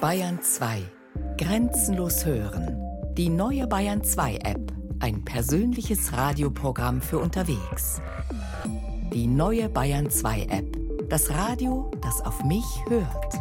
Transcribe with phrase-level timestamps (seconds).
[0.00, 0.82] Bayern 2.
[1.38, 2.78] Grenzenlos hören.
[3.16, 4.72] Die neue Bayern 2 App.
[5.00, 8.02] Ein persönliches Radioprogramm für unterwegs.
[9.14, 10.76] Die neue Bayern 2 App.
[11.08, 13.40] Das Radio, das auf mich hört.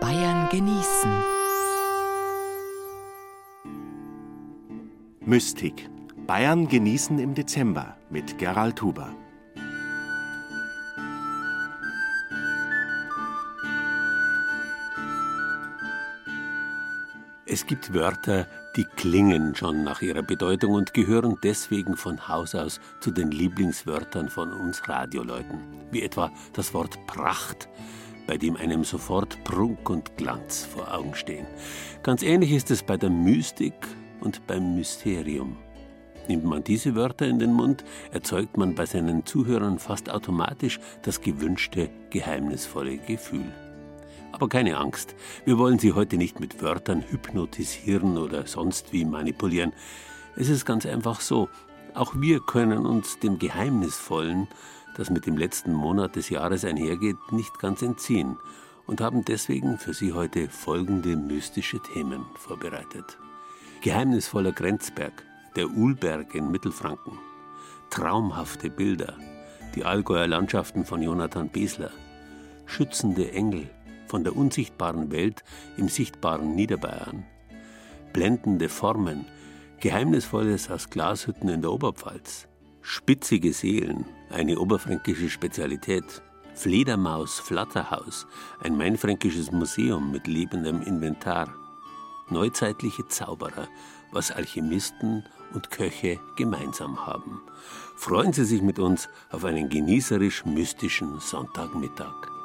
[0.00, 1.10] Bayern genießen.
[5.20, 5.88] Mystik.
[6.26, 9.14] Bayern genießen im Dezember mit Gerald Huber.
[17.52, 18.46] Es gibt Wörter,
[18.76, 24.28] die klingen schon nach ihrer Bedeutung und gehören deswegen von Haus aus zu den Lieblingswörtern
[24.28, 25.58] von uns Radioleuten.
[25.90, 27.68] Wie etwa das Wort Pracht,
[28.28, 31.44] bei dem einem sofort Prunk und Glanz vor Augen stehen.
[32.04, 33.74] Ganz ähnlich ist es bei der Mystik
[34.20, 35.56] und beim Mysterium.
[36.28, 37.82] Nimmt man diese Wörter in den Mund,
[38.12, 43.52] erzeugt man bei seinen Zuhörern fast automatisch das gewünschte, geheimnisvolle Gefühl.
[44.32, 49.72] Aber keine Angst, wir wollen Sie heute nicht mit Wörtern hypnotisieren oder sonst wie manipulieren.
[50.36, 51.48] Es ist ganz einfach so,
[51.94, 54.48] auch wir können uns dem Geheimnisvollen,
[54.96, 58.36] das mit dem letzten Monat des Jahres einhergeht, nicht ganz entziehen
[58.86, 63.18] und haben deswegen für Sie heute folgende mystische Themen vorbereitet.
[63.82, 65.24] Geheimnisvoller Grenzberg,
[65.56, 67.18] der Uhlberg in Mittelfranken,
[67.90, 69.16] traumhafte Bilder,
[69.74, 71.90] die Allgäuer Landschaften von Jonathan Besler,
[72.66, 73.68] schützende Engel,
[74.10, 75.44] von der unsichtbaren Welt
[75.76, 77.24] im sichtbaren Niederbayern.
[78.12, 79.24] Blendende Formen,
[79.78, 82.48] Geheimnisvolles aus Glashütten in der Oberpfalz.
[82.82, 86.22] Spitzige Seelen, eine oberfränkische Spezialität.
[86.54, 88.26] Fledermaus Flatterhaus,
[88.60, 91.54] ein mainfränkisches Museum mit lebendem Inventar.
[92.30, 93.68] Neuzeitliche Zauberer,
[94.10, 95.24] was Alchemisten
[95.54, 97.40] und Köche gemeinsam haben.
[97.94, 102.39] Freuen Sie sich mit uns auf einen genießerisch mystischen Sonntagmittag.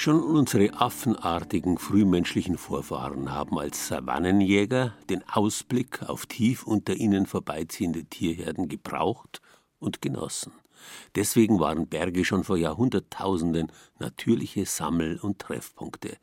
[0.00, 8.06] Schon unsere affenartigen frühmenschlichen Vorfahren haben als Savannenjäger den Ausblick auf tief unter ihnen vorbeiziehende
[8.06, 9.42] Tierherden gebraucht
[9.78, 10.52] und genossen.
[11.16, 16.16] Deswegen waren Berge schon vor Jahrhunderttausenden natürliche Sammel- und Treffpunkte.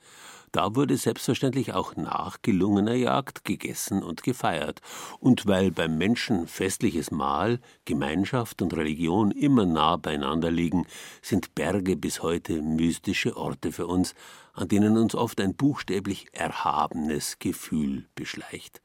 [0.57, 4.81] Da wurde selbstverständlich auch nach gelungener Jagd gegessen und gefeiert.
[5.19, 10.87] Und weil beim Menschen festliches Mahl, Gemeinschaft und Religion immer nah beieinander liegen,
[11.21, 14.15] sind Berge bis heute mystische Orte für uns,
[14.53, 18.81] an denen uns oft ein buchstäblich erhabenes Gefühl beschleicht.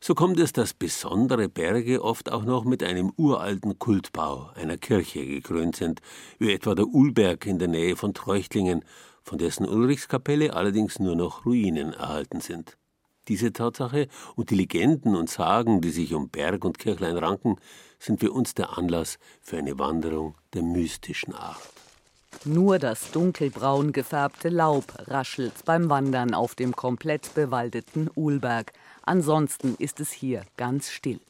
[0.00, 5.26] So kommt es, dass besondere Berge oft auch noch mit einem uralten Kultbau, einer Kirche
[5.26, 6.00] gekrönt sind,
[6.38, 8.82] wie etwa der Ulberg in der Nähe von Treuchtlingen,
[9.22, 12.76] von dessen Ulrichskapelle allerdings nur noch Ruinen erhalten sind.
[13.28, 17.56] Diese Tatsache und die Legenden und Sagen, die sich um Berg und Kirchlein ranken,
[18.00, 21.62] sind für uns der Anlass für eine Wanderung der mystischen Art.
[22.44, 28.72] Nur das dunkelbraun gefärbte Laub raschelt beim Wandern auf dem komplett bewaldeten Uhlberg.
[29.02, 31.20] Ansonsten ist es hier ganz still.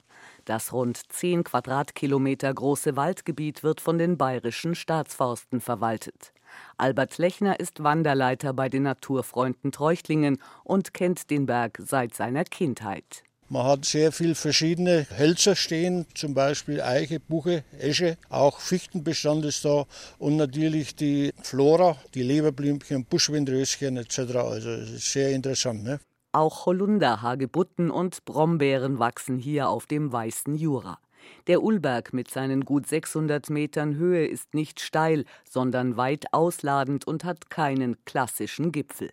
[0.46, 6.32] Das rund 10 Quadratkilometer große Waldgebiet wird von den bayerischen Staatsforsten verwaltet.
[6.76, 13.24] Albert Lechner ist Wanderleiter bei den Naturfreunden Treuchtlingen und kennt den Berg seit seiner Kindheit.
[13.52, 19.66] Man hat sehr viele verschiedene Hölzer stehen, zum Beispiel Eiche, Buche, Esche, auch Fichtenbestand ist
[19.66, 19.84] da
[20.18, 24.18] und natürlich die Flora, die Leberblümchen, Buschwindröschen etc.
[24.36, 25.84] Also es ist sehr interessant.
[25.84, 26.00] Ne?
[26.32, 30.98] Auch Holunder, Hagebutten und Brombeeren wachsen hier auf dem weißen Jura.
[31.46, 37.24] Der Ullberg mit seinen gut 600 Metern Höhe ist nicht steil, sondern weit ausladend und
[37.24, 39.10] hat keinen klassischen Gipfel.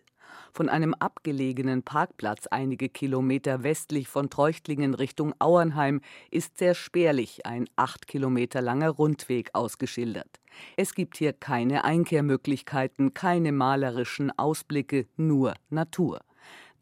[0.52, 6.00] Von einem abgelegenen Parkplatz einige Kilometer westlich von Treuchtlingen Richtung Auernheim
[6.30, 10.40] ist sehr spärlich ein acht Kilometer langer Rundweg ausgeschildert.
[10.76, 16.20] Es gibt hier keine Einkehrmöglichkeiten, keine malerischen Ausblicke, nur Natur.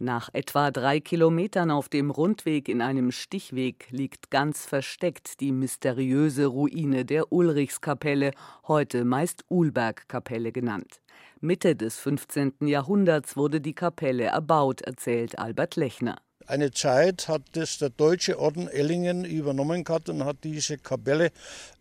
[0.01, 6.47] Nach etwa drei Kilometern auf dem Rundweg in einem Stichweg liegt ganz versteckt die mysteriöse
[6.47, 8.31] Ruine der Ulrichskapelle,
[8.69, 11.01] heute meist Uhlbergkapelle genannt.
[11.41, 12.55] Mitte des 15.
[12.61, 16.19] Jahrhunderts wurde die Kapelle erbaut, erzählt Albert Lechner.
[16.49, 21.31] Eine Zeit hat das der Deutsche Orden Ellingen übernommen gehabt und hat diese Kapelle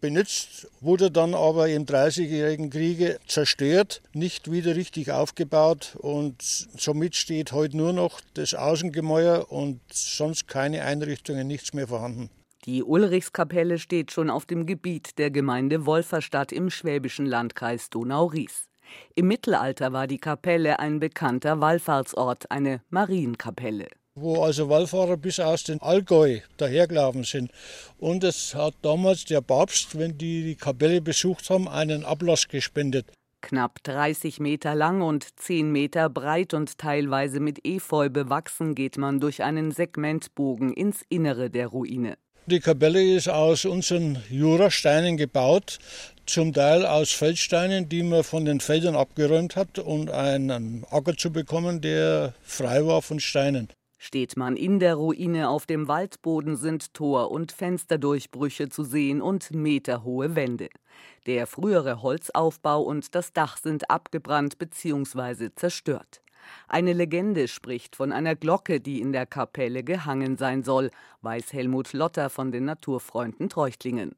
[0.01, 7.53] benutzt, wurde dann aber im Dreißigjährigen Kriege zerstört, nicht wieder richtig aufgebaut und somit steht
[7.53, 12.29] heute nur noch das Außengemäuer und sonst keine Einrichtungen, nichts mehr vorhanden.
[12.65, 18.67] Die Ulrichskapelle steht schon auf dem Gebiet der Gemeinde Wolferstadt im schwäbischen Landkreis Donau-Ries.
[19.15, 23.87] Im Mittelalter war die Kapelle ein bekannter Wallfahrtsort, eine Marienkapelle
[24.19, 27.51] wo also Wallfahrer bis aus den Allgäu dahergelaufen sind.
[27.97, 33.05] Und es hat damals der Papst, wenn die die Kapelle besucht haben, einen Ablass gespendet.
[33.41, 39.19] Knapp 30 Meter lang und 10 Meter breit und teilweise mit Efeu bewachsen geht man
[39.19, 42.17] durch einen Segmentbogen ins Innere der Ruine.
[42.47, 45.79] Die Kapelle ist aus unseren Jurasteinen gebaut,
[46.25, 51.31] zum Teil aus Feldsteinen, die man von den Feldern abgeräumt hat, um einen Acker zu
[51.31, 53.67] bekommen, der frei war von Steinen.
[53.97, 59.51] Steht man in der Ruine auf dem Waldboden, sind Tor- und Fensterdurchbrüche zu sehen und
[59.51, 60.69] meterhohe Wände.
[61.25, 65.49] Der frühere Holzaufbau und das Dach sind abgebrannt bzw.
[65.55, 66.21] zerstört.
[66.67, 70.91] Eine Legende spricht von einer Glocke, die in der Kapelle gehangen sein soll,
[71.21, 74.15] weiß Helmut Lotter von den Naturfreunden Treuchtlingen.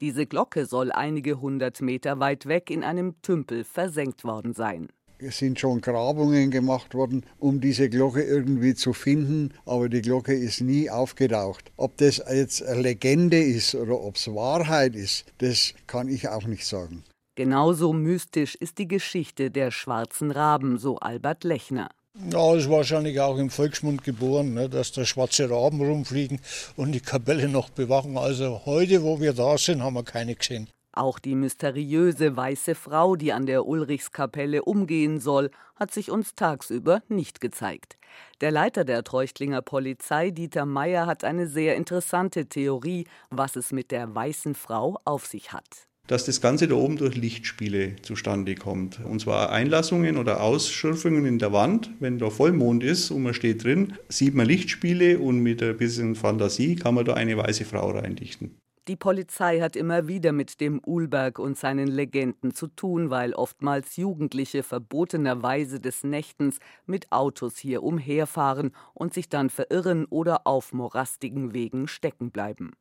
[0.00, 4.88] Diese Glocke soll einige hundert Meter weit weg in einem Tümpel versenkt worden sein.
[5.24, 10.34] Es sind schon Grabungen gemacht worden, um diese Glocke irgendwie zu finden, aber die Glocke
[10.34, 11.70] ist nie aufgetaucht.
[11.76, 16.46] Ob das jetzt eine Legende ist oder ob es Wahrheit ist, das kann ich auch
[16.46, 17.04] nicht sagen.
[17.36, 21.88] Genauso mystisch ist die Geschichte der schwarzen Raben, so Albert Lechner.
[22.30, 26.40] Ja, ist wahrscheinlich auch im Volksmund geboren, ne, dass da schwarze Raben rumfliegen
[26.76, 28.18] und die Kapelle noch bewachen.
[28.18, 30.68] Also heute, wo wir da sind, haben wir keine gesehen.
[30.92, 37.02] Auch die mysteriöse weiße Frau, die an der Ulrichskapelle umgehen soll, hat sich uns tagsüber
[37.08, 37.96] nicht gezeigt.
[38.42, 43.90] Der Leiter der Treuchtlinger Polizei, Dieter Meyer, hat eine sehr interessante Theorie, was es mit
[43.90, 49.00] der weißen Frau auf sich hat dass das Ganze da oben durch Lichtspiele zustande kommt.
[49.04, 51.90] Und zwar Einlassungen oder Ausschürfungen in der Wand.
[52.00, 56.14] Wenn da Vollmond ist und man steht drin, sieht man Lichtspiele und mit ein bisschen
[56.14, 58.56] Fantasie kann man da eine weiße Frau reindichten.
[58.88, 63.96] Die Polizei hat immer wieder mit dem Ulberg und seinen Legenden zu tun, weil oftmals
[63.96, 71.54] Jugendliche verbotenerweise des Nächtens mit Autos hier umherfahren und sich dann verirren oder auf morastigen
[71.54, 72.72] Wegen stecken bleiben.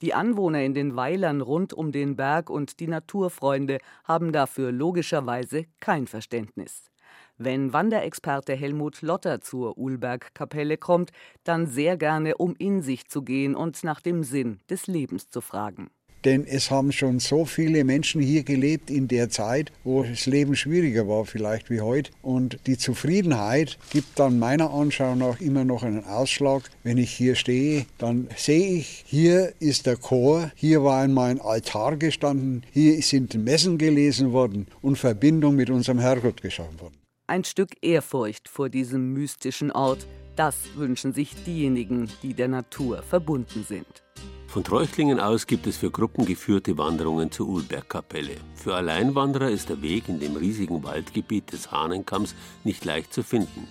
[0.00, 5.66] Die Anwohner in den Weilern rund um den Berg und die Naturfreunde haben dafür logischerweise
[5.78, 6.90] kein Verständnis.
[7.36, 11.10] Wenn Wanderexperte Helmut Lotter zur Ulbergkapelle kommt,
[11.42, 15.40] dann sehr gerne, um in sich zu gehen und nach dem Sinn des Lebens zu
[15.40, 15.90] fragen.
[16.24, 20.54] Denn es haben schon so viele Menschen hier gelebt in der Zeit, wo das Leben
[20.54, 22.12] schwieriger war vielleicht wie heute.
[22.22, 26.70] Und die Zufriedenheit gibt dann meiner Anschauung nach immer noch einen Ausschlag.
[26.82, 31.40] Wenn ich hier stehe, dann sehe ich, hier ist der Chor, hier war einmal ein
[31.40, 37.03] Altar gestanden, hier sind Messen gelesen worden und Verbindung mit unserem Herrgott geschaffen worden.
[37.26, 40.06] Ein Stück Ehrfurcht vor diesem mystischen Ort,
[40.36, 44.02] das wünschen sich diejenigen, die der Natur verbunden sind.
[44.46, 48.36] Von Treuchtlingen aus gibt es für Gruppen geführte Wanderungen zur Ulbergkapelle.
[48.54, 53.68] Für Alleinwanderer ist der Weg in dem riesigen Waldgebiet des Hahnenkamms nicht leicht zu finden.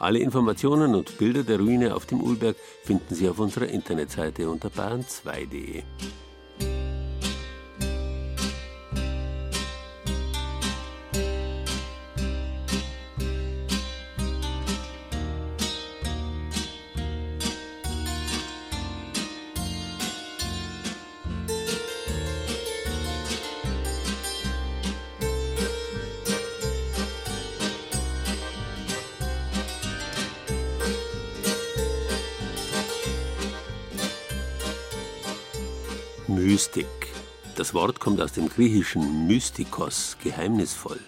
[0.00, 4.70] Alle Informationen und Bilder der Ruine auf dem Ulberg finden Sie auf unserer Internetseite unter
[4.70, 5.84] bayern2.de.
[36.58, 36.86] Mystik.
[37.54, 40.98] Das Wort kommt aus dem griechischen Mystikos, geheimnisvoll.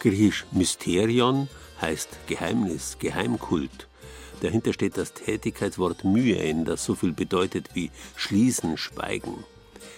[0.00, 1.48] Griechisch Mysterion
[1.80, 3.86] heißt Geheimnis, Geheimkult.
[4.40, 9.44] Dahinter steht das Tätigkeitswort Myen, das so viel bedeutet wie schließen, schweigen.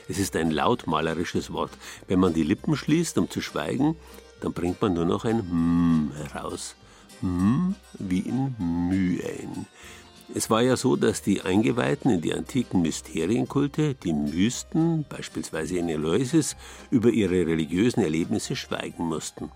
[0.06, 1.72] Es ist ein lautmalerisches Wort.
[2.06, 3.96] Wenn man die Lippen schließt, um zu schweigen,
[4.42, 6.74] dann bringt man nur noch ein M heraus.
[7.22, 9.66] M wie in Myen.
[10.32, 15.88] Es war ja so, dass die Eingeweihten in die antiken Mysterienkulte, die Mysten, beispielsweise in
[15.88, 16.54] Eleusis,
[16.88, 19.50] über ihre religiösen Erlebnisse schweigen mussten.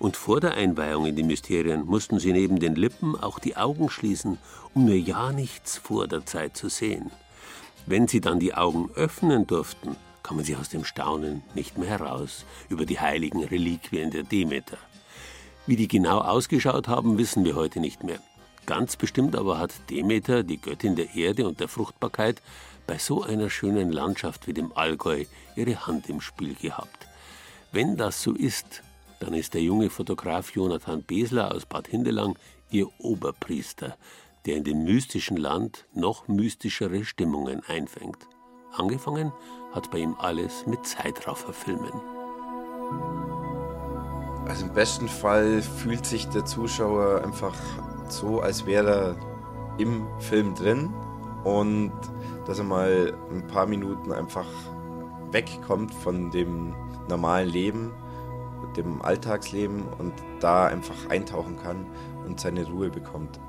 [0.00, 3.88] Und vor der Einweihung in die Mysterien mussten sie neben den Lippen auch die Augen
[3.88, 4.38] schließen,
[4.74, 7.12] um nur ja nichts vor der Zeit zu sehen.
[7.86, 12.44] Wenn sie dann die Augen öffnen durften, kamen sie aus dem Staunen nicht mehr heraus
[12.68, 14.78] über die heiligen Reliquien der Demeter.
[15.68, 18.18] Wie die genau ausgeschaut haben, wissen wir heute nicht mehr.
[18.66, 22.42] Ganz bestimmt aber hat Demeter, die Göttin der Erde und der Fruchtbarkeit,
[22.86, 27.06] bei so einer schönen Landschaft wie dem Allgäu ihre Hand im Spiel gehabt.
[27.72, 28.82] Wenn das so ist,
[29.20, 32.36] dann ist der junge Fotograf Jonathan Besler aus Bad Hindelang
[32.70, 33.96] ihr Oberpriester,
[34.44, 38.26] der in dem mystischen Land noch mystischere Stimmungen einfängt.
[38.72, 39.32] Angefangen
[39.72, 41.92] hat bei ihm alles mit Zeitrafferfilmen.
[44.46, 47.54] Also im besten Fall fühlt sich der Zuschauer einfach
[48.12, 49.16] so, als wäre er
[49.78, 50.92] im Film drin
[51.44, 51.92] und
[52.46, 54.46] dass er mal ein paar Minuten einfach
[55.32, 56.74] wegkommt von dem
[57.08, 57.92] normalen Leben,
[58.76, 61.86] dem Alltagsleben und da einfach eintauchen kann
[62.26, 63.40] und seine Ruhe bekommt.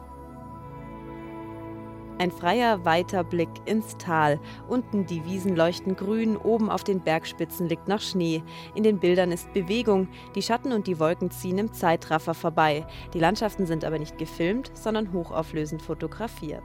[2.20, 4.40] Ein freier, weiter Blick ins Tal.
[4.68, 8.42] Unten die Wiesen leuchten grün, oben auf den Bergspitzen liegt noch Schnee.
[8.74, 10.08] In den Bildern ist Bewegung.
[10.34, 12.88] Die Schatten und die Wolken ziehen im Zeitraffer vorbei.
[13.14, 16.64] Die Landschaften sind aber nicht gefilmt, sondern hochauflösend fotografiert.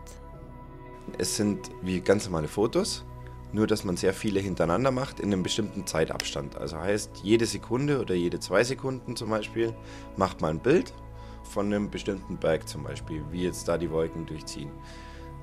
[1.18, 3.04] Es sind wie ganz normale Fotos,
[3.52, 6.56] nur dass man sehr viele hintereinander macht in einem bestimmten Zeitabstand.
[6.56, 9.75] Also heißt, jede Sekunde oder jede zwei Sekunden zum Beispiel
[10.16, 10.94] macht man ein Bild
[11.42, 14.71] von einem bestimmten Berg zum Beispiel, wie jetzt da die Wolken durchziehen.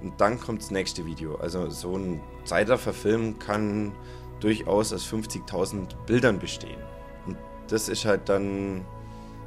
[0.01, 1.35] Und dann kommt das nächste Video.
[1.35, 3.93] Also so ein Zeitraffer-Film kann
[4.39, 6.79] durchaus aus 50.000 Bildern bestehen.
[7.25, 7.37] Und
[7.67, 8.85] das ist halt dann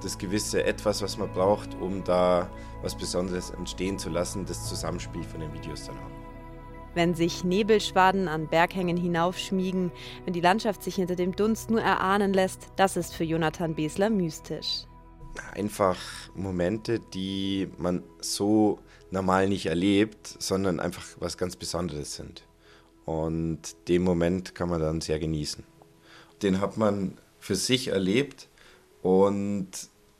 [0.02, 2.50] das gewisse Etwas, was man braucht, um da
[2.82, 6.22] was Besonderes entstehen zu lassen, das Zusammenspiel von den Videos dann auch.
[6.94, 9.90] Wenn sich Nebelschwaden an Berghängen hinaufschmiegen,
[10.24, 14.10] wenn die Landschaft sich hinter dem Dunst nur erahnen lässt, das ist für Jonathan Besler
[14.10, 14.84] mystisch.
[15.54, 15.96] Einfach
[16.34, 18.80] Momente, die man so
[19.12, 22.44] normal nicht erlebt, sondern einfach was ganz Besonderes sind.
[23.04, 25.64] Und den Moment kann man dann sehr genießen.
[26.42, 28.48] Den hat man für sich erlebt
[29.02, 29.70] und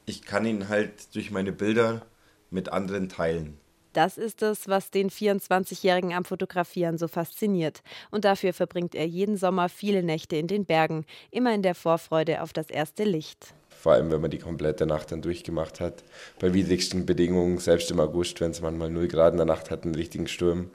[0.07, 2.07] ich kann ihn halt durch meine Bilder
[2.51, 3.59] mit anderen teilen.
[3.93, 7.83] Das ist es, was den 24-Jährigen am Fotografieren so fasziniert.
[8.11, 12.43] Und dafür verbringt er jeden Sommer viele Nächte in den Bergen, immer in der Vorfreude
[12.43, 16.05] auf das erste Licht vor allem wenn man die komplette Nacht dann durchgemacht hat.
[16.39, 19.83] Bei widrigsten Bedingungen, selbst im August, wenn es manchmal 0 Grad in der Nacht hat,
[19.83, 20.71] einen richtigen Sturm.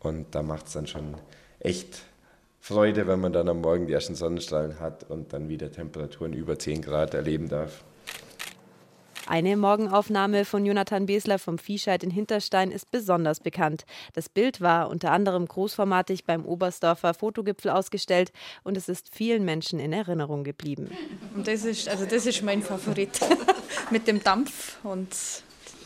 [0.00, 1.12] Und da macht es dann schon
[1.60, 2.04] echt
[2.58, 6.58] Freude, wenn man dann am Morgen die ersten Sonnenstrahlen hat und dann wieder Temperaturen über
[6.58, 7.84] 10 Grad erleben darf.
[9.28, 13.84] Eine Morgenaufnahme von Jonathan Besler vom Viehscheid in Hinterstein ist besonders bekannt.
[14.14, 18.32] Das Bild war unter anderem großformatig beim Oberstdorfer Fotogipfel ausgestellt
[18.64, 20.90] und es ist vielen Menschen in Erinnerung geblieben.
[21.36, 23.20] Und das ist, also das ist mein Favorit.
[23.90, 25.14] Mit dem Dampf und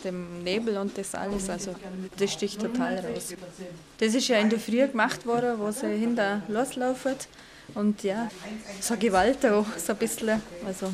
[0.05, 1.51] dem Nebel und das alles.
[1.51, 1.75] Also
[2.17, 3.35] das sticht total raus.
[3.99, 7.17] Das ist ja in der Früh gemacht worden, wo sie hinter loslaufen.
[7.75, 8.31] Und ja,
[8.81, 10.41] so Gewalt auch, so ein bisschen.
[10.65, 10.93] Also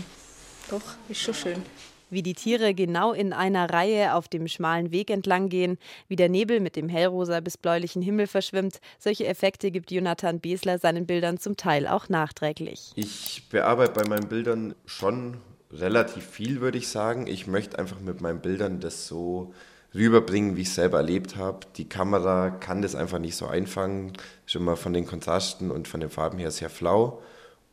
[0.70, 1.62] doch, ist schon schön
[2.10, 6.28] wie die Tiere genau in einer Reihe auf dem schmalen Weg entlang gehen, wie der
[6.28, 8.80] Nebel mit dem hellrosa bis bläulichen Himmel verschwimmt.
[8.98, 12.92] Solche Effekte gibt Jonathan Besler seinen Bildern zum Teil auch nachträglich.
[12.94, 15.38] Ich bearbeite bei meinen Bildern schon
[15.72, 17.26] relativ viel, würde ich sagen.
[17.26, 19.52] Ich möchte einfach mit meinen Bildern das so
[19.94, 21.60] rüberbringen, wie ich es selber erlebt habe.
[21.76, 24.12] Die Kamera kann das einfach nicht so einfangen.
[24.46, 27.22] Schon mal von den Kontrasten und von den Farben her sehr flau.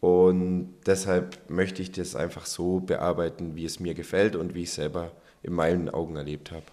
[0.05, 4.69] Und deshalb möchte ich das einfach so bearbeiten, wie es mir gefällt und wie ich
[4.69, 6.65] es selber in meinen Augen erlebt habe.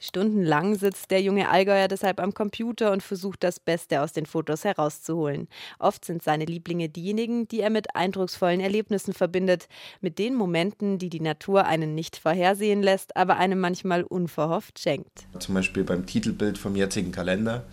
[0.00, 4.64] Stundenlang sitzt der junge Allgäuer deshalb am Computer und versucht das Beste aus den Fotos
[4.64, 5.48] herauszuholen.
[5.78, 9.68] Oft sind seine Lieblinge diejenigen, die er mit eindrucksvollen Erlebnissen verbindet,
[10.00, 15.26] mit den Momenten, die die Natur einen nicht vorhersehen lässt, aber einem manchmal unverhofft schenkt.
[15.38, 17.66] Zum Beispiel beim Titelbild vom jetzigen Kalender,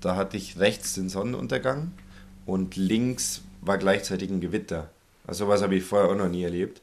[0.00, 1.92] da hatte ich rechts den Sonnenuntergang
[2.44, 4.90] und links war gleichzeitig ein Gewitter.
[5.26, 6.82] Also sowas habe ich vorher auch noch nie erlebt.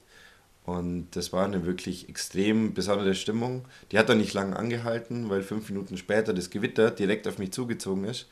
[0.65, 3.65] Und das war eine wirklich extrem besondere Stimmung.
[3.91, 7.51] Die hat dann nicht lange angehalten, weil fünf Minuten später das Gewitter direkt auf mich
[7.51, 8.27] zugezogen ist.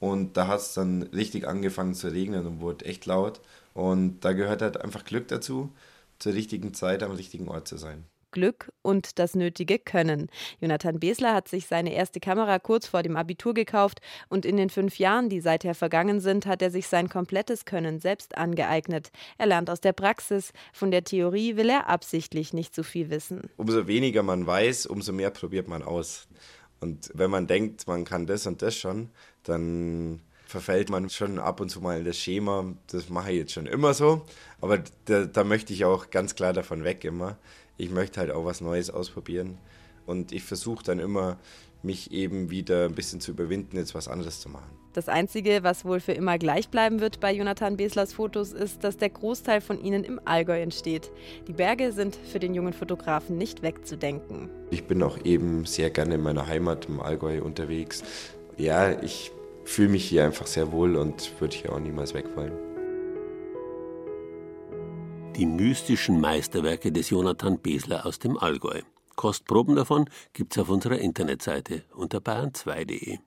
[0.00, 3.40] Und da hat es dann richtig angefangen zu regnen und wurde echt laut.
[3.74, 5.72] Und da gehört halt einfach Glück dazu,
[6.18, 8.04] zur richtigen Zeit am richtigen Ort zu sein.
[8.32, 10.28] Glück und das nötige Können.
[10.60, 14.70] Jonathan Besler hat sich seine erste Kamera kurz vor dem Abitur gekauft und in den
[14.70, 19.10] fünf Jahren, die seither vergangen sind, hat er sich sein komplettes Können selbst angeeignet.
[19.38, 20.52] Er lernt aus der Praxis.
[20.72, 23.42] Von der Theorie will er absichtlich nicht so viel wissen.
[23.56, 26.26] Umso weniger man weiß, umso mehr probiert man aus.
[26.80, 29.10] Und wenn man denkt, man kann das und das schon,
[29.44, 32.74] dann verfällt man schon ab und zu mal in das Schema.
[32.88, 34.22] Das mache ich jetzt schon immer so.
[34.60, 37.38] Aber da, da möchte ich auch ganz klar davon weg immer
[37.76, 39.58] ich möchte halt auch was Neues ausprobieren.
[40.06, 41.38] Und ich versuche dann immer,
[41.82, 44.70] mich eben wieder ein bisschen zu überwinden, jetzt was anderes zu machen.
[44.92, 48.98] Das Einzige, was wohl für immer gleich bleiben wird bei Jonathan Beslers Fotos, ist, dass
[48.98, 51.10] der Großteil von ihnen im Allgäu entsteht.
[51.48, 54.50] Die Berge sind für den jungen Fotografen nicht wegzudenken.
[54.70, 58.04] Ich bin auch eben sehr gerne in meiner Heimat im Allgäu unterwegs.
[58.58, 59.32] Ja, ich
[59.64, 62.71] fühle mich hier einfach sehr wohl und würde hier auch niemals weg wollen.
[65.36, 68.82] Die mystischen Meisterwerke des Jonathan Besler aus dem Allgäu.
[69.16, 73.18] Kostproben davon gibt's auf unserer Internetseite unter bayern2.de.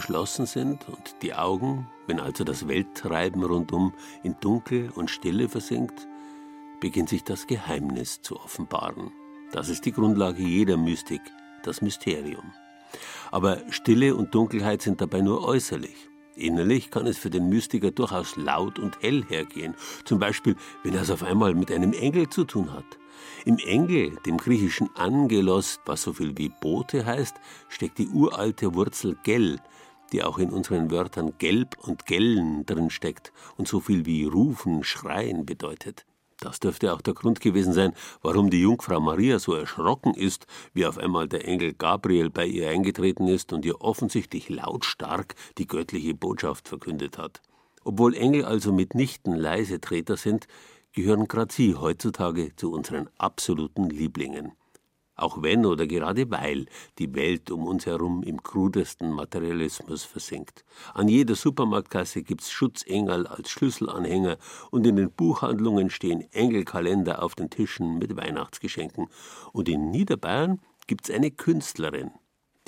[0.00, 3.92] geschlossen sind und die Augen, wenn also das Welttreiben rundum
[4.22, 6.08] in Dunkel und Stille versinkt,
[6.80, 9.12] beginnt sich das Geheimnis zu offenbaren.
[9.52, 11.20] Das ist die Grundlage jeder Mystik,
[11.64, 12.50] das Mysterium.
[13.30, 16.08] Aber Stille und Dunkelheit sind dabei nur äußerlich.
[16.34, 19.74] Innerlich kann es für den Mystiker durchaus laut und hell hergehen,
[20.06, 22.86] zum Beispiel wenn er es auf einmal mit einem Engel zu tun hat.
[23.44, 27.36] Im Engel, dem griechischen Angelos, was so viel wie Bote heißt,
[27.68, 29.60] steckt die uralte Wurzel Gell,
[30.12, 34.84] die auch in unseren Wörtern gelb und gellen drin steckt und so viel wie rufen,
[34.84, 36.04] schreien bedeutet.
[36.40, 40.86] Das dürfte auch der Grund gewesen sein, warum die Jungfrau Maria so erschrocken ist, wie
[40.86, 46.14] auf einmal der Engel Gabriel bei ihr eingetreten ist und ihr offensichtlich lautstark die göttliche
[46.14, 47.42] Botschaft verkündet hat.
[47.84, 50.46] Obwohl Engel also mitnichten leise Treter sind,
[50.92, 54.52] gehören gerade sie heutzutage zu unseren absoluten Lieblingen
[55.20, 56.66] auch wenn oder gerade weil
[56.98, 60.64] die Welt um uns herum im krudesten Materialismus versinkt.
[60.94, 64.38] An jeder Supermarktkasse gibt's Schutzengel als Schlüsselanhänger
[64.70, 69.08] und in den Buchhandlungen stehen Engelkalender auf den Tischen mit Weihnachtsgeschenken.
[69.52, 72.10] Und in Niederbayern gibt's eine Künstlerin,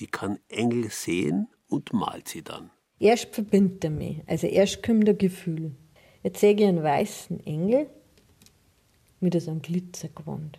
[0.01, 2.71] die kann Engel sehen und malt sie dann.
[2.99, 5.75] Erst verbindet er mich, also erst kommt ein Gefühl.
[6.23, 7.89] Jetzt sehe ich einen weißen Engel
[9.19, 10.59] mit so einem Glitzergewand.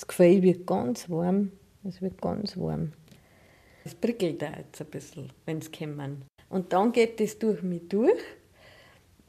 [0.00, 1.52] Das Gefühl wird ganz warm.
[1.84, 2.92] Es wird ganz warm.
[3.84, 6.22] Es prickelt auch jetzt ein bisschen, wenn es kommen.
[6.48, 8.18] Und dann geht es durch mich durch.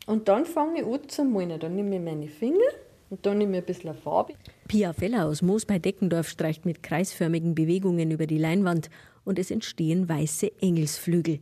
[0.06, 1.60] Und dann fange ich an zu malen.
[1.60, 2.72] Dann nehme ich meine Finger
[3.10, 4.36] und dann nehme ich ein bisschen Farbe.
[4.70, 8.90] Pia Feller aus Moos bei Deckendorf streicht mit kreisförmigen Bewegungen über die Leinwand
[9.26, 11.42] und es entstehen weiße Engelsflügel.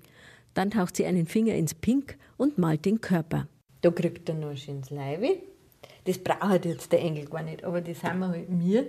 [0.56, 3.48] Dann taucht sie einen Finger ins Pink und malt den Körper.
[3.82, 5.38] Da kriegt er noch schön ins Leibe.
[6.10, 8.88] Das braucht jetzt der Engel gar nicht, aber das haben wir halt mir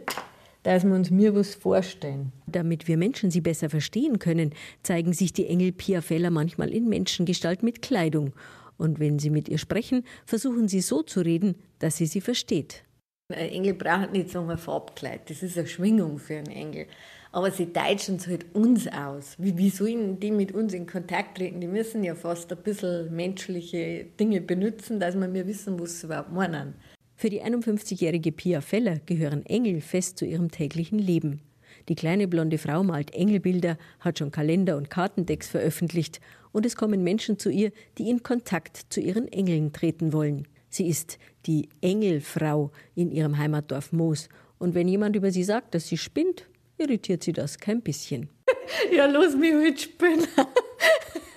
[0.63, 2.33] dass wir uns mir was vorstellen.
[2.47, 4.53] Damit wir Menschen sie besser verstehen können,
[4.83, 8.33] zeigen sich die Engel Pia Feller manchmal in Menschengestalt mit Kleidung.
[8.77, 12.85] Und wenn sie mit ihr sprechen, versuchen sie so zu reden, dass sie sie versteht.
[13.33, 16.87] Ein Engel braucht nicht so ein Farbkleid, das ist eine Schwingung für einen Engel.
[17.33, 19.37] Aber sie deutschen es halt uns aus.
[19.39, 21.61] Wie, wie sollen die mit uns in Kontakt treten?
[21.61, 26.07] Die müssen ja fast ein bisschen menschliche Dinge benutzen, dass wir mir wissen, was sie
[26.07, 26.75] überhaupt meinen.
[27.21, 31.43] Für die 51-jährige Pia Feller gehören Engel fest zu ihrem täglichen Leben.
[31.91, 37.05] Die kleine blonde Frau malt Engelbilder, hat schon Kalender und Kartendecks veröffentlicht und es kommen
[37.05, 40.49] Menschen zu ihr, die in Kontakt zu ihren Engeln treten wollen.
[40.71, 45.89] Sie ist die Engelfrau in ihrem Heimatdorf Moos und wenn jemand über sie sagt, dass
[45.89, 48.31] sie spinnt, irritiert sie das kein bisschen.
[48.97, 50.27] ja, los mich halt spinnen.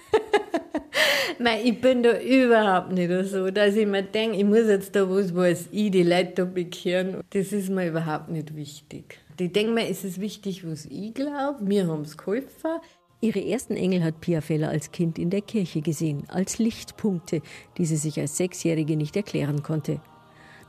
[1.39, 5.09] Nein, ich bin da überhaupt nicht so, dass ich mir denke, ich muss jetzt da
[5.09, 7.21] was, was ich die Leute da bekehren.
[7.29, 9.19] Das ist mir überhaupt nicht wichtig.
[9.39, 11.59] Ich denke mir, es ist wichtig, was ich glaube.
[11.61, 12.79] Wir haben es geholfen.
[13.21, 17.41] Ihre ersten Engel hat Pia Feller als Kind in der Kirche gesehen, als Lichtpunkte,
[17.77, 20.01] die sie sich als Sechsjährige nicht erklären konnte.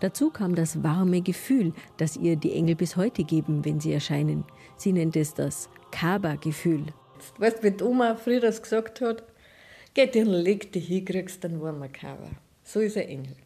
[0.01, 4.45] Dazu kam das warme Gefühl, das ihr die Engel bis heute geben, wenn sie erscheinen.
[4.77, 6.85] Sie nennt es das Kaba-Gefühl.
[7.39, 9.25] Weißt du, wie die Oma früher das gesagt hat?
[9.97, 12.31] Geh dir, leg dich hin, kriegst einen warmen Cover.
[12.65, 13.37] So ist ein Engel.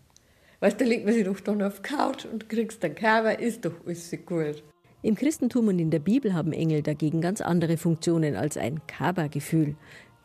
[0.61, 3.67] Weißt du, legt man sich doch dann auf die Couch und kriegst einen Cover, ist
[3.67, 4.63] doch alles gut.
[5.03, 9.77] Im Christentum und in der Bibel haben Engel dagegen ganz andere Funktionen als ein Kaba-Gefühl.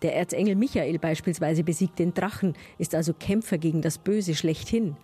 [0.02, 4.96] Der Erzengel Michael beispielsweise besiegt den Drachen, ist also Kämpfer gegen das Böse schlechthin.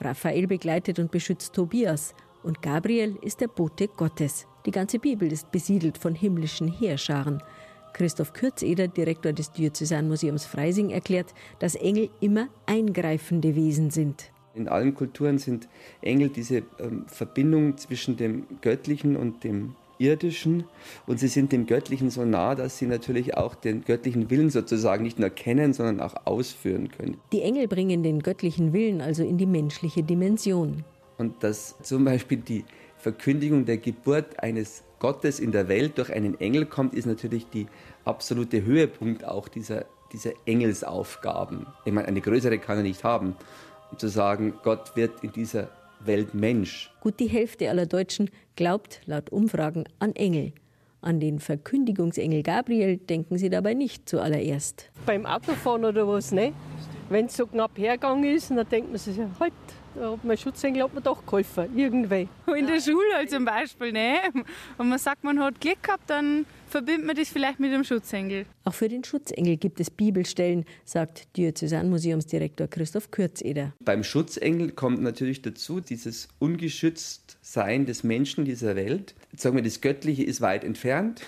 [0.00, 4.48] Raphael begleitet und beschützt Tobias und Gabriel ist der Bote Gottes.
[4.66, 7.42] Die ganze Bibel ist besiedelt von himmlischen Heerscharen.
[7.92, 14.30] Christoph Kürzeder, Direktor des Diözesanmuseums Freising, erklärt, dass Engel immer eingreifende Wesen sind.
[14.54, 15.68] In allen Kulturen sind
[16.02, 20.64] Engel diese ähm, Verbindung zwischen dem Göttlichen und dem Irdischen
[21.06, 25.02] und sie sind dem Göttlichen so nah, dass sie natürlich auch den göttlichen Willen sozusagen
[25.02, 27.18] nicht nur kennen, sondern auch ausführen können.
[27.32, 30.84] Die Engel bringen den göttlichen Willen also in die menschliche Dimension.
[31.18, 32.64] Und dass zum Beispiel die
[32.96, 37.66] Verkündigung der Geburt eines Gottes in der Welt durch einen Engel kommt, ist natürlich die
[38.04, 41.66] absolute Höhepunkt auch dieser, dieser Engelsaufgaben.
[41.84, 43.36] Ich meine, eine größere kann er nicht haben.
[43.90, 46.90] Um zu sagen, Gott wird in dieser Welt Mensch.
[47.00, 50.52] Gut die Hälfte aller Deutschen glaubt laut Umfragen an Engel.
[51.00, 54.90] An den Verkündigungsengel Gabriel denken sie dabei nicht zuallererst.
[55.06, 56.52] Beim Autofahren oder was, ne?
[57.08, 59.52] Wenn es so knapp hergegangen ist, dann denkt man sich, halt,
[59.94, 62.28] da hat mein Schutzengel hat mir doch geholfen, irgendwie.
[62.56, 64.18] In der Schule halt zum Beispiel, ne?
[64.76, 68.46] Und man sagt, man hat Glück gehabt, dann verbindet man das vielleicht mit dem Schutzengel.
[68.64, 73.72] Auch für den Schutzengel gibt es Bibelstellen, sagt Diözesanmuseumsdirektor Christoph Kürzeder.
[73.80, 79.14] Beim Schutzengel kommt natürlich dazu dieses ungeschützt Sein des Menschen dieser Welt.
[79.36, 81.22] Sagen wir, das Göttliche ist weit entfernt.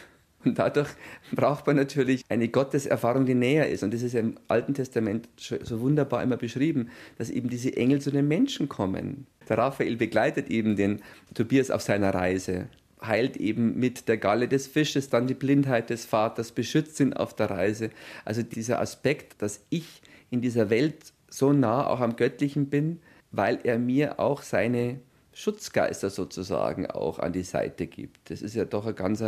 [0.44, 0.88] Und dadurch
[1.32, 3.82] braucht man natürlich eine Gotteserfahrung, die näher ist.
[3.82, 8.00] Und das ist ja im Alten Testament so wunderbar immer beschrieben, dass eben diese Engel
[8.00, 9.26] zu den Menschen kommen.
[9.48, 11.02] Der Raphael begleitet eben den
[11.34, 12.68] Tobias auf seiner Reise,
[13.02, 17.34] heilt eben mit der Galle des Fisches dann die Blindheit des Vaters, beschützt ihn auf
[17.34, 17.90] der Reise.
[18.24, 23.00] Also dieser Aspekt, dass ich in dieser Welt so nah auch am Göttlichen bin,
[23.30, 25.00] weil er mir auch seine
[25.32, 28.30] Schutzgeister sozusagen auch an die Seite gibt.
[28.30, 29.22] Das ist ja doch eine ganz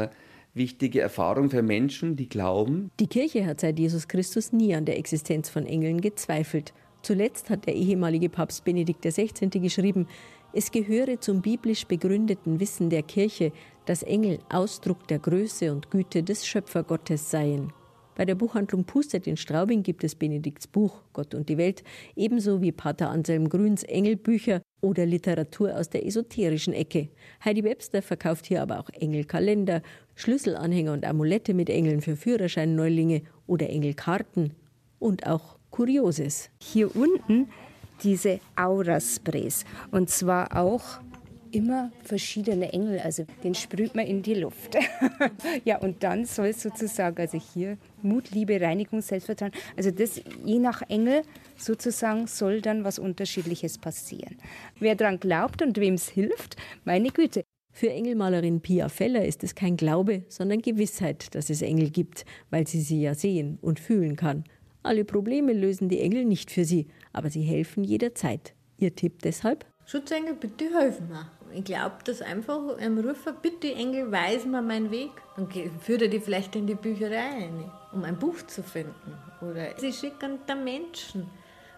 [0.55, 2.91] wichtige Erfahrung für Menschen, die glauben.
[3.01, 6.73] Die Kirche hat seit Jesus Christus nie an der Existenz von Engeln gezweifelt.
[7.03, 9.49] Zuletzt hat der ehemalige Papst Benedikt XVI.
[9.61, 10.07] geschrieben,
[10.53, 13.53] es gehöre zum biblisch begründeten Wissen der Kirche,
[13.87, 17.73] dass Engel Ausdruck der Größe und Güte des Schöpfergottes seien.
[18.15, 21.83] Bei der Buchhandlung Pustet in Straubing gibt es Benedikts Buch Gott und die Welt,
[22.15, 27.09] ebenso wie Pater Anselm Grüns Engelbücher oder Literatur aus der esoterischen Ecke.
[27.43, 29.81] Heidi Webster verkauft hier aber auch Engelkalender,
[30.15, 34.53] Schlüsselanhänger und Amulette mit Engeln für Führerscheinneulinge oder Engelkarten
[34.99, 36.51] und auch Kurioses.
[36.61, 37.49] Hier unten
[38.03, 41.01] diese Aura-Sprays und zwar auch
[41.53, 44.77] immer verschiedene Engel, also den sprüht man in die Luft.
[45.65, 50.59] ja, und dann soll es sozusagen, also hier Mut, Liebe, Reinigung, Selbstvertrauen, also das je
[50.59, 51.23] nach Engel
[51.57, 54.37] sozusagen soll dann was Unterschiedliches passieren.
[54.79, 57.45] Wer daran glaubt und wem es hilft, meine Güte.
[57.75, 62.67] Für Engelmalerin Pia Feller ist es kein Glaube, sondern Gewissheit, dass es Engel gibt, weil
[62.67, 64.45] sie sie ja sehen und fühlen kann.
[64.83, 68.53] Alle Probleme lösen die Engel nicht für sie, aber sie helfen jederzeit.
[68.77, 69.65] Ihr Tipp deshalb?
[69.87, 71.31] Schutzengel, bitte helfen mir.
[71.55, 75.11] Ich glaube, dass einfach ein Rufer, bitte Engel, weisen mir meinen Weg.
[75.37, 75.49] Dann
[75.81, 79.17] führt er die vielleicht in die Bücherei rein, um ein Buch zu finden.
[79.41, 81.27] Oder sie schicken da Menschen.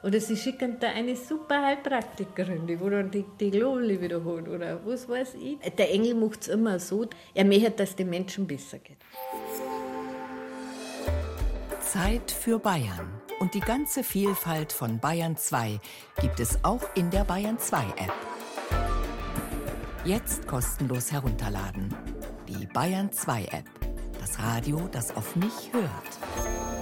[0.05, 4.47] Oder sie schicken da eine super Heilpraktikerin, die dann die, die Globuli wiederholt.
[4.49, 5.59] Oder was weiß ich.
[5.77, 8.99] Der Engel macht es immer so, er möchte, dass es den Menschen besser geht.
[11.81, 13.23] Zeit für Bayern.
[13.41, 15.81] Und die ganze Vielfalt von Bayern 2
[16.21, 18.13] gibt es auch in der Bayern 2 App.
[20.05, 21.95] Jetzt kostenlos herunterladen.
[22.47, 23.71] Die Bayern 2 App.
[24.21, 26.74] Das Radio, das auf mich hört.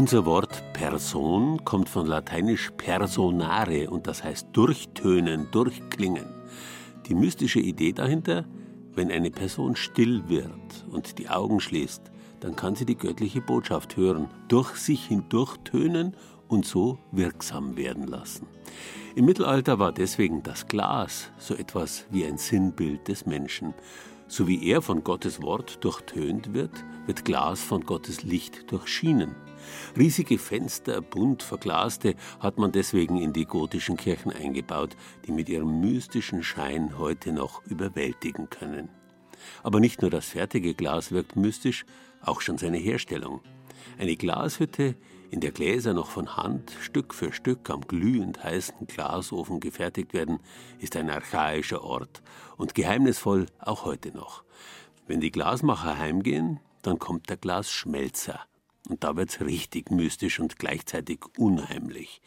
[0.00, 6.24] Unser Wort Person kommt von lateinisch personare und das heißt durchtönen, durchklingen.
[7.06, 8.46] Die mystische Idee dahinter,
[8.94, 12.10] wenn eine Person still wird und die Augen schließt,
[12.40, 16.16] dann kann sie die göttliche Botschaft hören, durch sich hindurch tönen
[16.48, 18.46] und so wirksam werden lassen.
[19.16, 23.74] Im Mittelalter war deswegen das Glas so etwas wie ein Sinnbild des Menschen.
[24.28, 29.34] So wie er von Gottes Wort durchtönt wird, wird Glas von Gottes Licht durchschienen.
[29.96, 34.96] Riesige Fenster, bunt verglaste, hat man deswegen in die gotischen Kirchen eingebaut,
[35.26, 38.88] die mit ihrem mystischen Schein heute noch überwältigen können.
[39.62, 41.84] Aber nicht nur das fertige Glas wirkt mystisch,
[42.22, 43.40] auch schon seine Herstellung.
[43.98, 44.96] Eine Glashütte,
[45.30, 50.40] in der Gläser noch von Hand Stück für Stück am glühend heißen Glasofen gefertigt werden,
[50.80, 52.22] ist ein archaischer Ort
[52.56, 54.42] und geheimnisvoll auch heute noch.
[55.06, 58.40] Wenn die Glasmacher heimgehen, dann kommt der Glasschmelzer.
[58.90, 62.20] Und da wird's richtig mystisch und gleichzeitig unheimlich.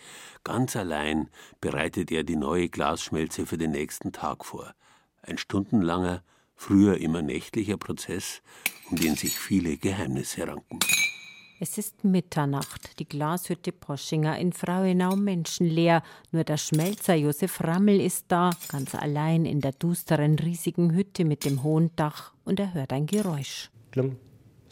[0.45, 4.73] Ganz allein bereitet er die neue Glasschmelze für den nächsten Tag vor.
[5.21, 6.23] Ein stundenlanger,
[6.55, 8.41] früher immer nächtlicher Prozess,
[8.89, 10.79] um den sich viele Geheimnisse ranken.
[11.59, 16.01] Es ist Mitternacht, die Glashütte Poschinger in Frauenau menschenleer.
[16.31, 21.43] Nur der Schmelzer Josef Rammel ist da, ganz allein in der dusteren, riesigen Hütte mit
[21.43, 23.69] dem hohen Dach und er hört ein Geräusch.
[23.91, 24.17] Klang.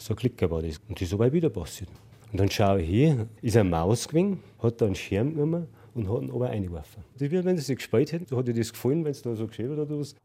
[0.02, 0.80] So war das.
[0.88, 1.88] Und das ist aber wieder passiert.
[2.32, 6.08] Und dann schaue ich hier, ist eine Maus gewesen, hat da einen Schirm genommen und
[6.08, 7.04] hat ihn aber reingeworfen.
[7.18, 9.46] Das wenn sie sich gespielt hätten, so hat ihr das gefallen, wenn es da so
[9.46, 10.16] geschrieben hat oder was.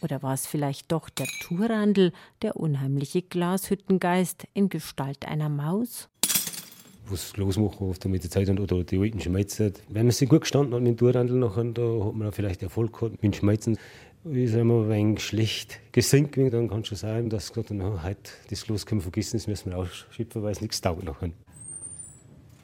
[0.00, 6.08] Oder war es vielleicht doch der Turandel, der unheimliche Glashüttengeist in Gestalt einer Maus?
[7.08, 9.70] Was losmachen oft mit der Zeit oder die alten Schmeizer.
[9.88, 13.22] Wenn man sich gut gestanden hat mit dem nachher, da hat man vielleicht Erfolg gehabt
[13.22, 13.78] mit dem Schmeizen
[14.32, 18.30] ist immer ein wenig schlecht gesinkt, dann kann es schon sein, dass gesagt na, heute
[18.50, 21.30] das Los können wir vergessen, das müssen wir ausschippen, weil es nichts taugt nachher.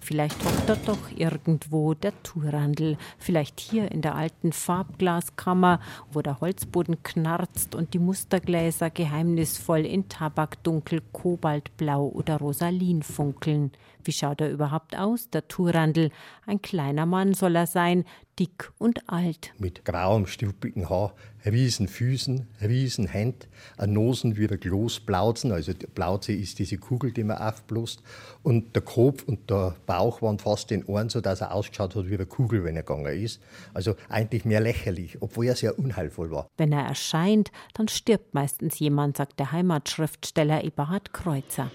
[0.04, 2.98] Vielleicht hockt er doch irgendwo der Turandl.
[3.18, 5.78] Vielleicht hier in der alten Farbglaskammer,
[6.10, 13.70] wo der Holzboden knarzt und die Mustergläser geheimnisvoll in Tabakdunkel, Kobaltblau oder Rosalin funkeln.
[14.02, 16.10] Wie schaut er überhaupt aus, der Turandl?
[16.46, 18.04] Ein kleiner Mann soll er sein,
[18.40, 19.52] dick und alt.
[19.58, 21.14] Mit grauem, struppigen Haar,
[21.44, 27.12] riesen Füßen, riesen Händen, ein Nosen wie ein Glosblauzen, also die Blauze ist diese Kugel,
[27.12, 28.02] die man aufbläst,
[28.42, 32.14] und der Kopf und der Bauch waren fast in Ohren, sodass er ausgeschaut hat wie
[32.14, 33.40] eine Kugel, wenn er gegangen ist.
[33.74, 36.48] Also eigentlich mehr lächerlich, obwohl er sehr unheilvoll war.
[36.56, 41.70] Wenn er erscheint, dann stirbt meistens jemand, sagt der Heimatschriftsteller Eberhard Kreuzer.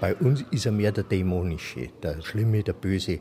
[0.00, 3.18] Bei uns ist er mehr der Dämonische, der Schlimme, der Böse.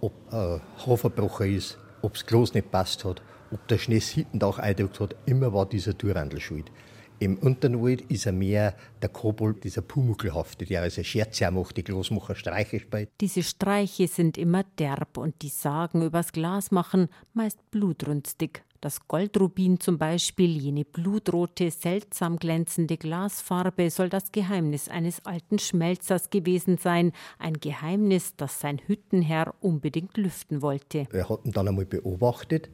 [0.00, 5.00] Ob ein Haferbrocher ist, ob das Klos nicht passt hat, ob der Schnee Sittendach eingedrückt
[5.00, 6.70] hat, immer war dieser Türrandl schuld.
[7.18, 12.34] Im Unterwald ist er mehr der Kobold, dieser Pumuckelhafte, der also Scherze macht, die Glasmacher
[12.34, 13.08] Streiche spielt.
[13.22, 18.62] Diese Streiche sind immer derb und die Sagen übers Glas machen meist blutrünstig.
[18.82, 26.28] Das Goldrubin zum Beispiel, jene blutrote, seltsam glänzende Glasfarbe, soll das Geheimnis eines alten Schmelzers
[26.28, 27.12] gewesen sein.
[27.38, 31.08] Ein Geheimnis, das sein Hüttenherr unbedingt lüften wollte.
[31.10, 32.68] Er hat ihn dann einmal beobachtet,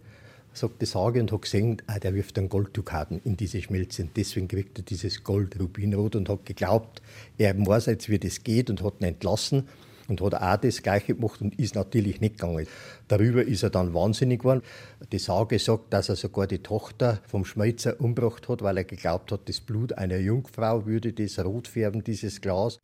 [0.53, 4.03] sagt die Sage, und hat gesehen, ah, der wirft einen Golddukaten in diese Schmelze.
[4.03, 7.03] Und deswegen kriegt er dieses Goldrubinrot und hat geglaubt,
[7.38, 9.69] er weiß jetzt, wie das geht und hat ihn entlassen
[10.09, 12.67] und hat auch das Gleiche gemacht und ist natürlich nicht gegangen.
[13.09, 14.62] Darüber ist er dann wahnsinnig geworden.
[15.11, 19.33] Die Sage sagt, dass er sogar die Tochter vom Schmelzer umgebracht hat, weil er geglaubt
[19.33, 22.79] hat, das Blut einer Jungfrau würde das rot färben, dieses Glas.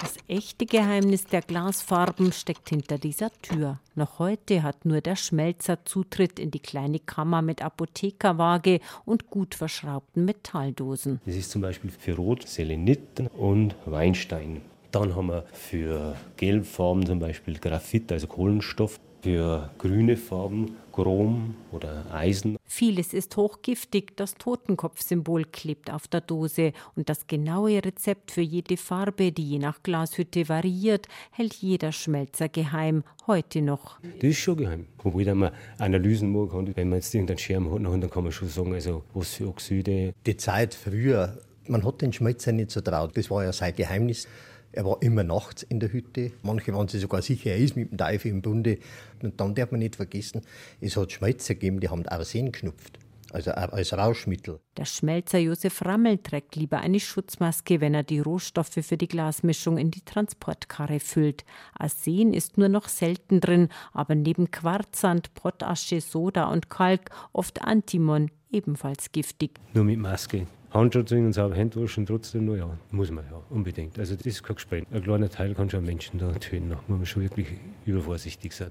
[0.00, 3.80] Das echte Geheimnis der Glasfarben steckt hinter dieser Tür.
[3.96, 9.56] Noch heute hat nur der Schmelzer Zutritt in die kleine Kammer mit Apothekerwaage und gut
[9.56, 11.20] verschraubten Metalldosen.
[11.26, 14.60] Das ist zum Beispiel für Rot Selenit und Weinstein.
[14.92, 19.00] Dann haben wir für Gelbfarben zum Beispiel Graphit, also Kohlenstoff.
[19.20, 22.56] Für grüne Farben Chrom oder Eisen.
[22.64, 24.16] Vieles ist hochgiftig.
[24.16, 26.72] Das Totenkopfsymbol klebt auf der Dose.
[26.96, 32.48] Und das genaue Rezept für jede Farbe, die je nach Glashütte variiert, hält jeder Schmelzer
[32.48, 33.04] geheim.
[33.28, 34.00] Heute noch.
[34.02, 34.86] Das ist schon geheim.
[35.04, 36.76] Wobei man Analysen machen kann.
[36.76, 40.14] Wenn man jetzt irgendeinen Schirm hat, dann kann man schon sagen, also was für Oxide.
[40.26, 43.16] Die Zeit früher, man hat den Schmelzer nicht so traut.
[43.16, 44.26] Das war ja sein Geheimnis.
[44.72, 46.32] Er war immer nachts in der Hütte.
[46.42, 48.78] Manche waren sich sogar sicher, er ist mit dem Teufel im Bunde.
[49.22, 50.42] Und dann darf man nicht vergessen,
[50.80, 52.98] es hat Schmelzer gegeben, die haben Arsen geschnupft.
[53.30, 54.58] Also als Rauschmittel.
[54.78, 59.76] Der Schmelzer Josef Rammel trägt lieber eine Schutzmaske, wenn er die Rohstoffe für die Glasmischung
[59.76, 61.44] in die Transportkarre füllt.
[61.74, 68.30] Arsen ist nur noch selten drin, aber neben Quarzsand, Pottasche, Soda und Kalk oft Antimon,
[68.50, 69.60] ebenfalls giftig.
[69.74, 70.46] Nur mit Maske.
[70.70, 73.98] Handschutz und sauber Hände waschen trotzdem noch, ja, muss man ja, unbedingt.
[73.98, 74.84] Also das ist kein Gespräch.
[74.92, 77.48] Ein kleiner Teil kann schon Menschen da töten, da muss man schon wirklich
[77.86, 78.70] übervorsichtig sein.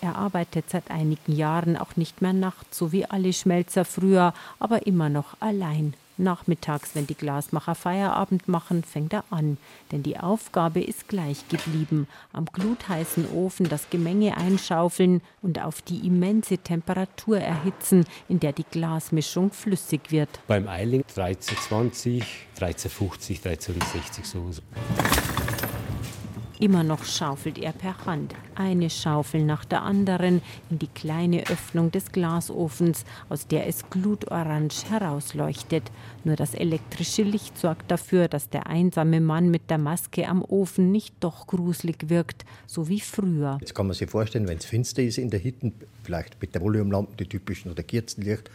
[0.00, 4.86] Er arbeitet seit einigen Jahren auch nicht mehr nachts, so wie alle Schmelzer früher, aber
[4.86, 5.94] immer noch allein.
[6.18, 9.56] Nachmittags, wenn die Glasmacher Feierabend machen, fängt er an,
[9.92, 12.06] denn die Aufgabe ist gleich geblieben.
[12.32, 18.66] Am glutheißen Ofen das Gemenge einschaufeln und auf die immense Temperatur erhitzen, in der die
[18.70, 20.28] Glasmischung flüssig wird.
[20.46, 22.22] Beim Eiling 1320,
[22.60, 24.50] 1350, 1360 so.
[26.60, 31.92] Immer noch schaufelt er per Hand, eine Schaufel nach der anderen, in die kleine Öffnung
[31.92, 35.84] des Glasofens, aus der es glutorange herausleuchtet.
[36.24, 40.90] Nur das elektrische Licht sorgt dafür, dass der einsame Mann mit der Maske am Ofen
[40.90, 43.58] nicht doch gruselig wirkt, so wie früher.
[43.60, 45.70] Jetzt kann man sich vorstellen, wenn es finster ist in der Hütte,
[46.02, 48.50] vielleicht Petroleumlampen, die typischen oder Kerzenlicht,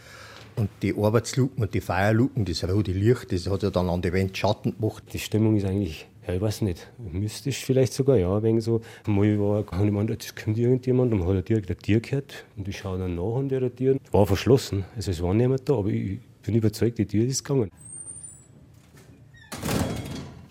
[0.56, 4.12] und die Arbeitsluken und die Feierluken, das rote Licht, das hat ja dann an der
[4.12, 5.02] Wand Schatten gemacht.
[5.12, 8.80] Die Stimmung ist eigentlich ja, ich weiß nicht, mystisch vielleicht sogar, ja, wegen so.
[9.06, 12.66] Mal war gar nicht das kommt irgendjemand und hat er direkt ein Tier gehört und
[12.66, 13.98] ich schaue dann nach an der Tier.
[14.10, 17.70] War verschlossen, also es war niemand da, aber ich bin überzeugt, die Tür ist gegangen.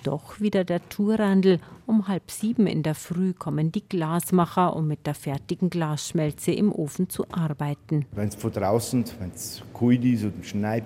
[0.04, 1.60] Doch wieder der Tourandel.
[1.86, 6.72] Um halb sieben in der Früh kommen die Glasmacher, um mit der fertigen Glasschmelze im
[6.72, 8.06] Ofen zu arbeiten.
[8.12, 10.84] Wenn es von draußen, wenn es kalt ist und schneit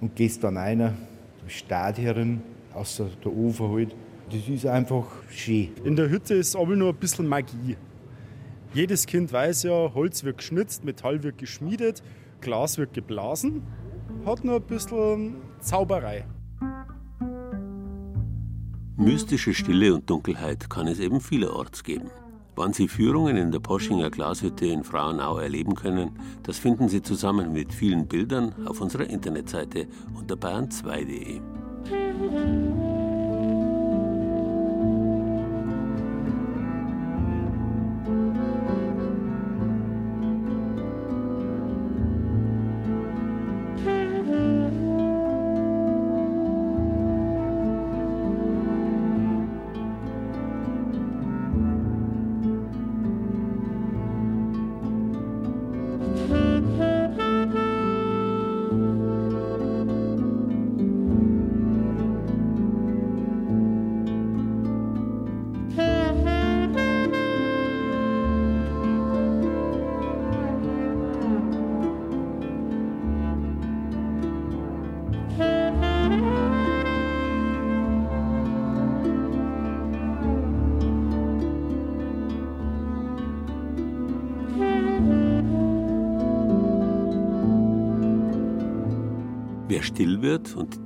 [0.00, 0.94] und gehst dann einer,
[1.42, 2.40] du steht herin,
[2.72, 3.94] außer der Ofen halt,
[4.32, 5.68] das ist einfach schön.
[5.84, 7.76] In der Hütte ist aber nur ein bisschen Magie.
[8.72, 12.02] Jedes Kind weiß ja, Holz wird geschnitzt, Metall wird geschmiedet,
[12.40, 13.62] Glas wird geblasen.
[14.24, 16.24] Hat nur ein bisschen Zauberei.
[18.96, 22.10] Mystische Stille und Dunkelheit kann es eben vielerorts geben.
[22.54, 27.52] Wann Sie Führungen in der Poschinger Glashütte in Frauenau erleben können, das finden Sie zusammen
[27.52, 31.40] mit vielen Bildern auf unserer Internetseite unter bayern2.de.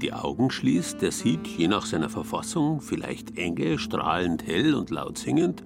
[0.03, 5.17] die Augen schließt, der sieht, je nach seiner Verfassung, vielleicht Engel, strahlend hell und laut
[5.17, 5.63] singend.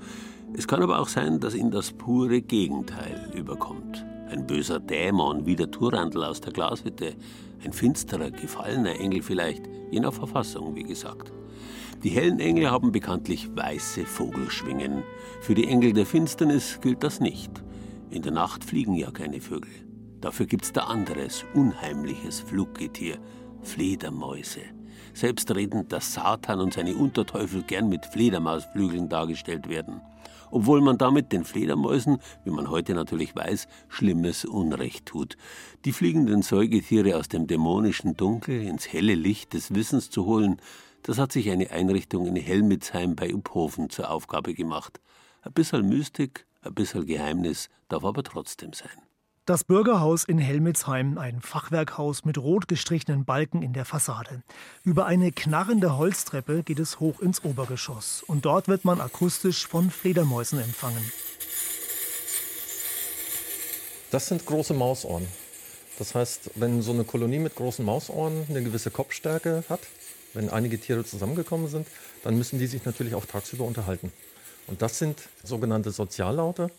[0.52, 4.04] Es kann aber auch sein, dass ihn das pure Gegenteil überkommt.
[4.30, 7.14] Ein böser Dämon wie der Turandl aus der Glashütte,
[7.64, 11.32] ein finsterer, gefallener Engel vielleicht, je nach Verfassung, wie gesagt.
[12.02, 15.02] Die hellen Engel haben bekanntlich weiße Vogelschwingen.
[15.40, 17.50] Für die Engel der Finsternis gilt das nicht.
[18.10, 19.70] In der Nacht fliegen ja keine Vögel.
[20.20, 23.18] Dafür gibt's da anderes, unheimliches Fluggetier,
[23.62, 24.61] Fledermäuse.
[25.12, 30.01] Selbstredend, dass Satan und seine Unterteufel gern mit Fledermausflügeln dargestellt werden.
[30.51, 35.37] Obwohl man damit den Fledermäusen, wie man heute natürlich weiß, schlimmes Unrecht tut.
[35.85, 40.61] Die fliegenden Säugetiere aus dem dämonischen Dunkel ins helle Licht des Wissens zu holen,
[41.03, 45.01] das hat sich eine Einrichtung in Helmitsheim bei Uphofen zur Aufgabe gemacht.
[45.42, 49.10] Ein bisschen Mystik, ein bisschen Geheimnis darf aber trotzdem sein.
[49.46, 54.42] Das Bürgerhaus in Helmitsheim, ein Fachwerkhaus mit rot gestrichenen Balken in der Fassade.
[54.85, 59.90] Über eine knarrende Holztreppe geht es hoch ins Obergeschoss und dort wird man akustisch von
[59.90, 61.11] Fledermäusen empfangen.
[64.11, 65.26] Das sind große Mausohren.
[65.98, 69.81] Das heißt, wenn so eine Kolonie mit großen Mausohren eine gewisse Kopfstärke hat,
[70.35, 71.88] wenn einige Tiere zusammengekommen sind,
[72.24, 74.12] dann müssen die sich natürlich auch tagsüber unterhalten.
[74.66, 76.70] Und das sind sogenannte Soziallaute.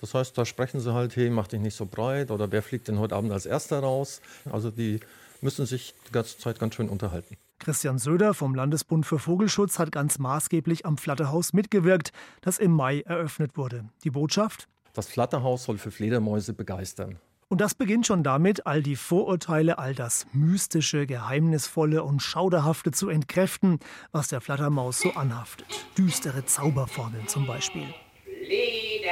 [0.00, 2.88] Das heißt, da sprechen sie halt, hey, mach dich nicht so breit oder wer fliegt
[2.88, 4.20] denn heute Abend als erster raus?
[4.50, 5.00] Also die
[5.40, 7.36] müssen sich die ganze Zeit ganz schön unterhalten.
[7.58, 13.00] Christian Söder vom Landesbund für Vogelschutz hat ganz maßgeblich am Flatterhaus mitgewirkt, das im Mai
[13.00, 13.88] eröffnet wurde.
[14.04, 14.68] Die Botschaft?
[14.92, 17.18] Das Flatterhaus soll für Fledermäuse begeistern.
[17.48, 23.08] Und das beginnt schon damit, all die Vorurteile, all das Mystische, Geheimnisvolle und Schauderhafte zu
[23.08, 23.78] entkräften,
[24.12, 25.86] was der Flattermaus so anhaftet.
[25.96, 27.86] Düstere Zauberformeln zum Beispiel.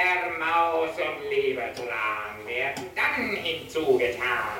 [0.07, 4.59] Fledermaus und Lebertran werden dann hinzugetan.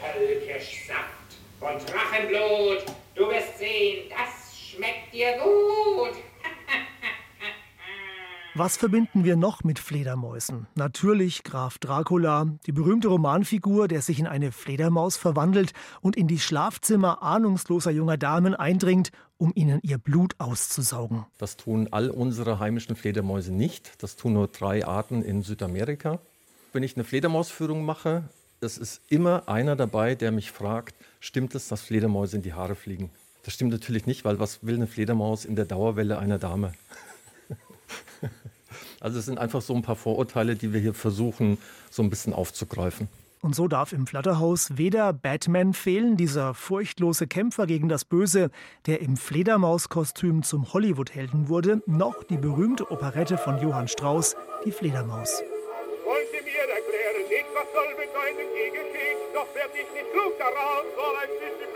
[0.00, 6.14] Völkischsaft und Drachenblut, du wirst sehen, das schmeckt dir gut.
[8.58, 10.66] Was verbinden wir noch mit Fledermäusen?
[10.74, 16.40] Natürlich Graf Dracula, die berühmte Romanfigur, der sich in eine Fledermaus verwandelt und in die
[16.40, 21.24] Schlafzimmer ahnungsloser junger Damen eindringt, um ihnen ihr Blut auszusaugen.
[21.38, 24.02] Das tun all unsere heimischen Fledermäuse nicht.
[24.02, 26.18] Das tun nur drei Arten in Südamerika.
[26.72, 28.24] Wenn ich eine Fledermausführung mache,
[28.60, 32.74] es ist immer einer dabei, der mich fragt, stimmt es, dass Fledermäuse in die Haare
[32.74, 33.10] fliegen?
[33.44, 36.72] Das stimmt natürlich nicht, weil was will eine Fledermaus in der Dauerwelle einer Dame?
[39.00, 41.56] Also es sind einfach so ein paar Vorurteile, die wir hier versuchen,
[41.90, 43.08] so ein bisschen aufzugreifen.
[43.40, 48.50] Und so darf im Flatterhaus weder Batman fehlen, dieser furchtlose Kämpfer gegen das Böse,
[48.86, 55.40] der im Fledermauskostüm zum Hollywood-Helden wurde, noch die berühmte Operette von Johann Strauss, Die Fledermaus.
[56.04, 60.34] Wollen Sie mir erklären, nicht, was soll bedeuten die Geschichte, doch werd ich nicht klug
[60.36, 61.67] daraus, soll die Fledermaus,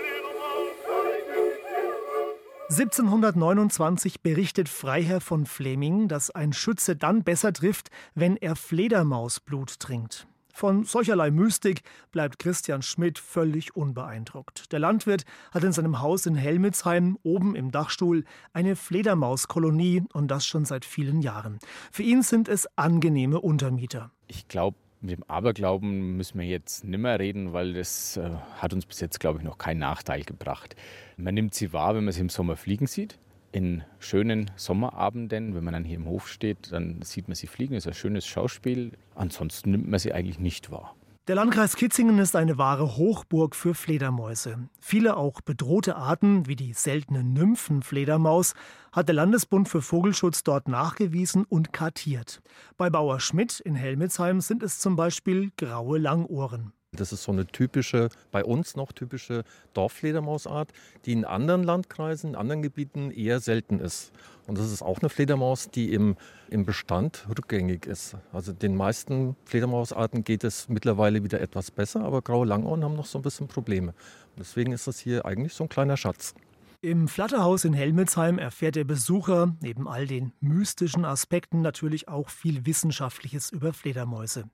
[2.72, 10.26] 1729 berichtet Freiherr von Fleming, dass ein Schütze dann besser trifft, wenn er Fledermausblut trinkt.
[10.54, 14.72] Von solcherlei Mystik bleibt Christian Schmidt völlig unbeeindruckt.
[14.72, 20.46] Der Landwirt hat in seinem Haus in Helmitsheim oben im Dachstuhl eine Fledermauskolonie und das
[20.46, 21.58] schon seit vielen Jahren.
[21.90, 24.10] Für ihn sind es angenehme Untermieter.
[24.28, 28.86] Ich glaube, mit dem Aberglauben müssen wir jetzt nimmer reden, weil das äh, hat uns
[28.86, 30.76] bis jetzt, glaube ich, noch keinen Nachteil gebracht.
[31.16, 33.18] Man nimmt sie wahr, wenn man sie im Sommer fliegen sieht.
[33.50, 37.74] In schönen Sommerabenden, wenn man dann hier im Hof steht, dann sieht man sie fliegen.
[37.74, 38.92] Das ist ein schönes Schauspiel.
[39.14, 40.94] Ansonsten nimmt man sie eigentlich nicht wahr.
[41.28, 44.68] Der Landkreis Kitzingen ist eine wahre Hochburg für Fledermäuse.
[44.80, 48.54] Viele auch bedrohte Arten, wie die seltene Nymphenfledermaus,
[48.90, 52.42] hat der Landesbund für Vogelschutz dort nachgewiesen und kartiert.
[52.76, 56.72] Bei Bauer Schmidt in Helmitsheim sind es zum Beispiel graue Langohren.
[56.94, 60.72] Das ist so eine typische, bei uns noch typische Dorffledermausart,
[61.06, 64.12] die in anderen Landkreisen, in anderen Gebieten eher selten ist.
[64.46, 66.16] Und das ist auch eine Fledermaus, die im,
[66.50, 68.16] im Bestand rückgängig ist.
[68.30, 73.06] Also den meisten Fledermausarten geht es mittlerweile wieder etwas besser, aber graue Langohren haben noch
[73.06, 73.92] so ein bisschen Probleme.
[74.36, 76.34] Und deswegen ist das hier eigentlich so ein kleiner Schatz.
[76.82, 82.66] Im Flatterhaus in Helmitsheim erfährt der Besucher neben all den mystischen Aspekten natürlich auch viel
[82.66, 84.44] Wissenschaftliches über Fledermäuse.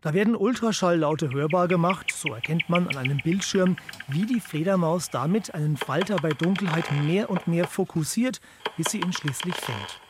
[0.00, 3.76] Da werden Ultraschalllaute hörbar gemacht, so erkennt man an einem Bildschirm,
[4.08, 8.40] wie die Fledermaus damit einen Falter bei Dunkelheit mehr und mehr fokussiert,
[8.76, 10.00] bis sie ihn schließlich fängt.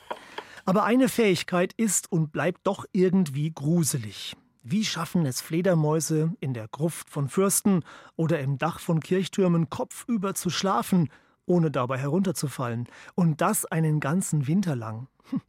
[0.64, 4.36] Aber eine Fähigkeit ist und bleibt doch irgendwie gruselig.
[4.68, 7.84] Wie schaffen es Fledermäuse, in der Gruft von Fürsten
[8.16, 11.08] oder im Dach von Kirchtürmen kopfüber zu schlafen,
[11.46, 12.88] ohne dabei herunterzufallen?
[13.14, 15.06] Und das einen ganzen Winter lang.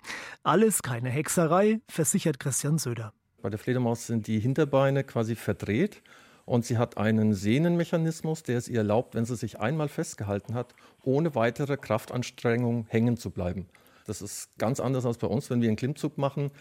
[0.43, 3.11] Alles keine Hexerei, versichert Christian Söder.
[3.41, 6.01] Bei der Fledermaus sind die Hinterbeine quasi verdreht
[6.45, 10.73] Und sie hat einen Sehnenmechanismus, der es ihr erlaubt, wenn sie sich einmal festgehalten hat,
[11.03, 13.67] ohne weitere Kraftanstrengung hängen zu bleiben.
[14.05, 16.51] Das ist ganz anders als bei uns, wenn wir einen Klimmzug machen.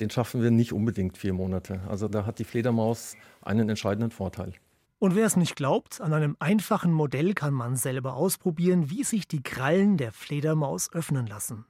[0.00, 1.82] Den schaffen wir nicht unbedingt vier Monate.
[1.88, 4.54] Also da hat die Fledermaus einen entscheidenden Vorteil.
[4.98, 9.28] Und wer es nicht glaubt, an einem einfachen Modell kann man selber ausprobieren, wie sich
[9.28, 11.66] die Krallen der Fledermaus öffnen lassen.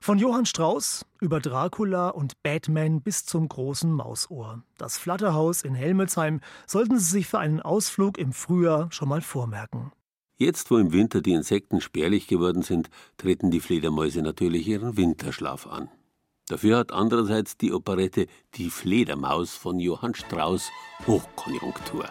[0.00, 4.62] Von Johann Strauß über Dracula und Batman bis zum großen Mausohr.
[4.76, 9.92] Das Flatterhaus in Helmelsheim sollten Sie sich für einen Ausflug im Frühjahr schon mal vormerken.
[10.36, 15.66] Jetzt, wo im Winter die Insekten spärlich geworden sind, treten die Fledermäuse natürlich ihren Winterschlaf
[15.66, 15.88] an.
[16.48, 20.70] Dafür hat andererseits die Operette Die Fledermaus von Johann Strauß
[21.06, 22.06] Hochkonjunktur.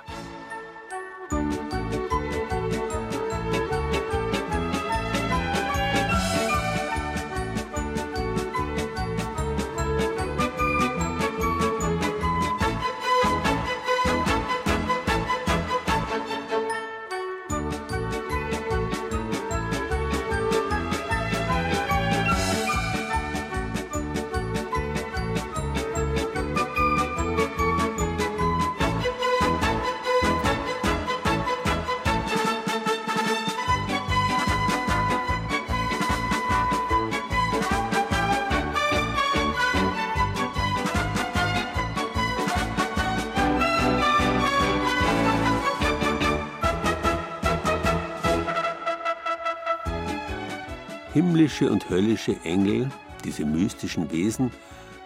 [51.48, 52.92] Himmlische und höllische Engel,
[53.24, 54.52] diese mystischen Wesen,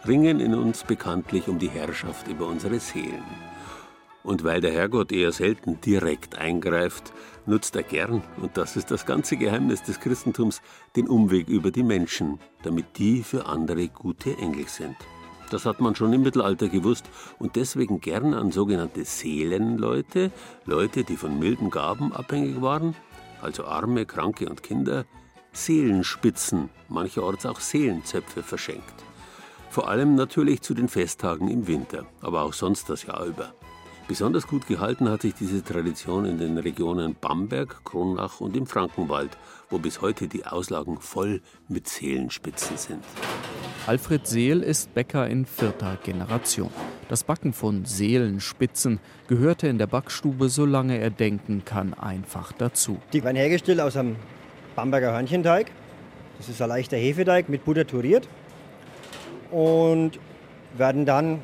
[0.08, 3.24] ringen in uns bekanntlich um die Herrschaft über unsere Seelen.
[4.24, 7.14] Und weil der Herrgott eher selten direkt eingreift,
[7.46, 10.64] nutzt er gern, und das ist das ganze Geheimnis des Christentums,
[10.96, 14.96] den Umweg über die Menschen, damit die für andere gute Engel sind.
[15.52, 17.06] Das hat man schon im Mittelalter gewusst
[17.38, 20.32] und deswegen gern an sogenannte Seelenleute,
[20.66, 22.96] Leute, die von milden Gaben abhängig waren,
[23.44, 25.06] also Arme, Kranke und Kinder,
[25.54, 29.04] Seelenspitzen, mancherorts auch Seelenzöpfe verschenkt.
[29.70, 33.54] Vor allem natürlich zu den Festtagen im Winter, aber auch sonst das Jahr über.
[34.08, 39.38] Besonders gut gehalten hat sich diese Tradition in den Regionen Bamberg, Kronach und im Frankenwald,
[39.70, 43.04] wo bis heute die Auslagen voll mit Seelenspitzen sind.
[43.88, 46.72] Alfred Seel ist Bäcker in vierter Generation.
[47.08, 53.00] Das Backen von Seelenspitzen gehörte in der Backstube, solange er denken kann, einfach dazu.
[53.14, 54.18] Die werden hergestellt aus einem
[54.82, 55.70] Bamberger Hörnchenteig.
[56.40, 58.28] Das ist ein leichter Hefeteig mit Butter turiert
[59.52, 60.14] und
[60.76, 61.40] werden dann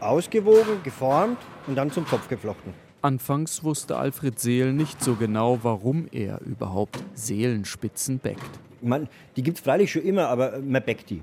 [0.00, 1.36] ausgewogen, geformt
[1.66, 2.72] und dann zum Topf geflochten.
[3.02, 8.58] Anfangs wusste Alfred Seel nicht so genau, warum er überhaupt Seelenspitzen bäckt.
[8.80, 9.06] Man,
[9.36, 11.20] die gibt es freilich schon immer, aber man bäckt die.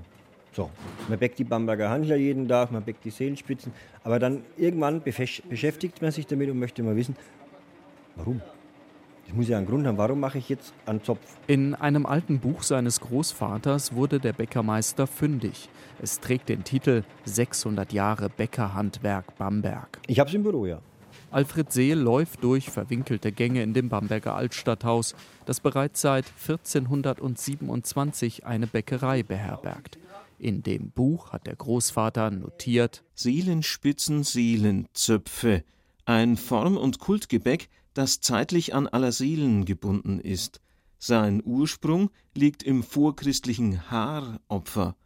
[0.52, 0.70] So,
[1.08, 3.72] man bäckt die Bamberger Handler jeden Tag, man bäckt die Seelenspitzen,
[4.04, 7.16] aber dann irgendwann beschäftigt man sich damit und möchte mal wissen,
[8.14, 8.40] warum.
[9.28, 11.36] Ich muss ja einen Grund haben, warum mache ich jetzt einen Zopf?
[11.48, 15.68] In einem alten Buch seines Großvaters wurde der Bäckermeister fündig.
[16.00, 19.98] Es trägt den Titel 600 Jahre Bäckerhandwerk Bamberg.
[20.06, 20.80] Ich habe es im Büro, ja.
[21.32, 28.68] Alfred Seel läuft durch verwinkelte Gänge in dem Bamberger Altstadthaus, das bereits seit 1427 eine
[28.68, 29.98] Bäckerei beherbergt.
[30.38, 35.64] In dem Buch hat der Großvater notiert: Seelenspitzen, Seelenzöpfe,
[36.04, 40.60] ein Form- und Kultgebäck, das zeitlich an aller Seelen gebunden ist.
[40.98, 44.96] Sein Ursprung liegt im vorchristlichen Haaropfer.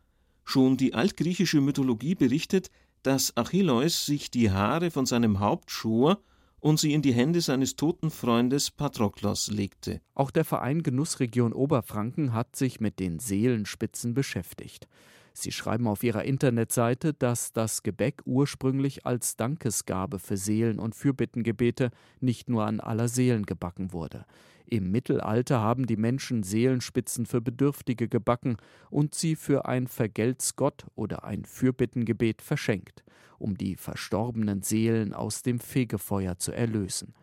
[0.45, 2.71] Schon die altgriechische Mythologie berichtet,
[3.05, 6.21] dass Achilleus sich die Haare von seinem Haupt schor
[6.59, 10.01] und sie in die Hände seines toten Freundes Patroklos legte.
[10.15, 14.89] Auch der Verein Genussregion Oberfranken hat sich mit den Seelenspitzen beschäftigt.
[15.33, 21.91] Sie schreiben auf ihrer Internetseite, dass das Gebäck ursprünglich als Dankesgabe für Seelen- und Fürbittengebete
[22.21, 24.27] nicht nur an aller Seelen gebacken wurde.
[24.67, 28.57] Im Mittelalter haben die Menschen Seelenspitzen für Bedürftige gebacken
[28.89, 33.03] und sie für ein Vergelt's Gott oder ein Fürbittengebet verschenkt,
[33.39, 37.15] um die verstorbenen Seelen aus dem Fegefeuer zu erlösen.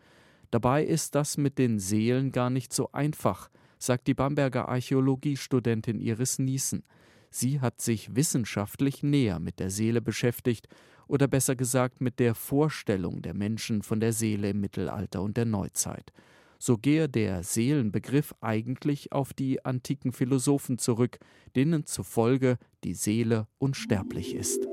[0.50, 3.48] Dabei ist das mit den Seelen gar nicht so einfach,
[3.78, 6.82] sagt die Bamberger Archäologiestudentin Iris Niesen.
[7.30, 10.68] Sie hat sich wissenschaftlich näher mit der Seele beschäftigt
[11.06, 15.46] oder besser gesagt mit der Vorstellung der Menschen von der Seele im Mittelalter und der
[15.46, 16.12] Neuzeit.
[16.58, 21.18] So gehe der Seelenbegriff eigentlich auf die antiken Philosophen zurück,
[21.54, 24.66] denen zufolge die Seele unsterblich ist.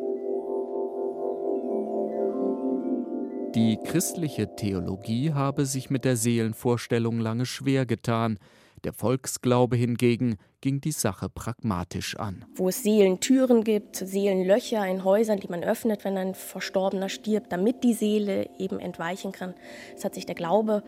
[3.56, 8.38] Die christliche Theologie habe sich mit der Seelenvorstellung lange schwer getan,
[8.86, 12.46] Der Volksglaube hingegen ging die Sache pragmatisch an.
[12.54, 17.84] Wo es Seelentüren gibt, Seelenlöcher in Häusern, die man öffnet, wenn ein Verstorbener stirbt, damit
[17.84, 19.56] die Seele eben entweichen kann.
[19.98, 20.84] Es hat sich der Glaube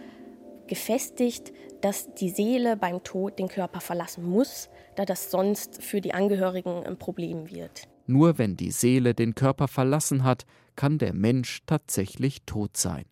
[0.67, 6.13] gefestigt, dass die Seele beim Tod den Körper verlassen muss, da das sonst für die
[6.13, 7.87] Angehörigen ein Problem wird.
[8.05, 10.45] Nur wenn die Seele den Körper verlassen hat,
[10.75, 13.05] kann der Mensch tatsächlich tot sein.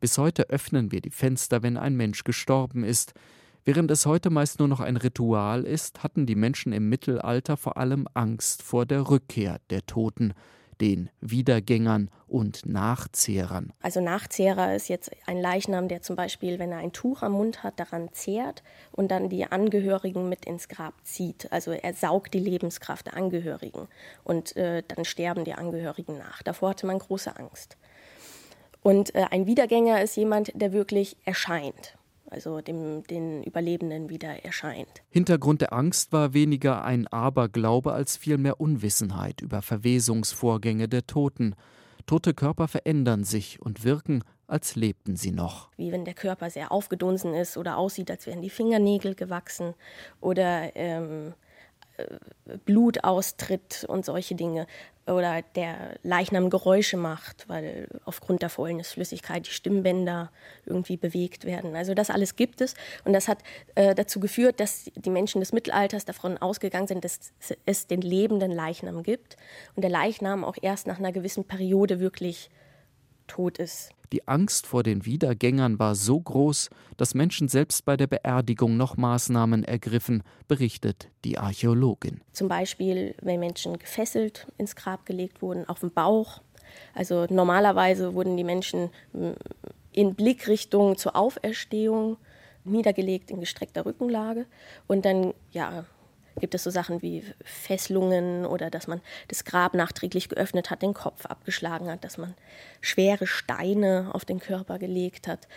[0.00, 3.12] Bis heute öffnen wir die Fenster, wenn ein Mensch gestorben ist.
[3.64, 7.76] Während es heute meist nur noch ein Ritual ist, hatten die Menschen im Mittelalter vor
[7.76, 10.32] allem Angst vor der Rückkehr der Toten,
[10.80, 13.74] den Wiedergängern und Nachzehrern.
[13.82, 17.62] Also Nachzehrer ist jetzt ein Leichnam, der zum Beispiel, wenn er ein Tuch am Mund
[17.62, 21.52] hat, daran zehrt und dann die Angehörigen mit ins Grab zieht.
[21.52, 23.88] Also er saugt die Lebenskraft der Angehörigen
[24.24, 26.42] und äh, dann sterben die Angehörigen nach.
[26.42, 27.76] Davor hatte man große Angst.
[28.82, 31.98] Und äh, ein Wiedergänger ist jemand, der wirklich erscheint
[32.30, 35.02] also dem, den Überlebenden wieder erscheint.
[35.10, 41.54] Hintergrund der Angst war weniger ein Aberglaube als vielmehr Unwissenheit über Verwesungsvorgänge der Toten.
[42.06, 45.70] Tote Körper verändern sich und wirken, als lebten sie noch.
[45.76, 49.74] Wie wenn der Körper sehr aufgedunsen ist oder aussieht, als wären die Fingernägel gewachsen
[50.20, 51.49] oder ähm, äh,
[52.64, 54.66] Blut austritt und solche Dinge
[55.06, 60.30] oder der Leichnam Geräusche macht, weil aufgrund der Fäulnisflüssigkeit die Stimmbänder
[60.66, 61.74] irgendwie bewegt werden.
[61.74, 62.74] Also das alles gibt es
[63.04, 63.38] und das hat
[63.74, 67.32] äh, dazu geführt, dass die Menschen des Mittelalters davon ausgegangen sind, dass
[67.66, 69.36] es den lebenden Leichnam gibt
[69.74, 72.50] und der Leichnam auch erst nach einer gewissen Periode wirklich
[73.30, 73.90] tot ist.
[74.12, 78.96] Die Angst vor den Wiedergängern war so groß, dass Menschen selbst bei der Beerdigung noch
[78.96, 82.20] Maßnahmen ergriffen, berichtet die Archäologin.
[82.32, 86.42] Zum Beispiel, wenn Menschen gefesselt ins Grab gelegt wurden, auf dem Bauch.
[86.92, 89.34] Also normalerweise wurden die Menschen hm,
[89.92, 92.16] in Blickrichtung zur Auferstehung
[92.64, 94.46] niedergelegt in gestreckter Rückenlage
[94.86, 95.84] und dann ja
[96.38, 100.94] gibt es so Sachen wie Fesselungen oder dass man das Grab nachträglich geöffnet hat, den
[100.94, 102.34] Kopf abgeschlagen hat, dass man
[102.80, 105.48] schwere Steine auf den Körper gelegt hat.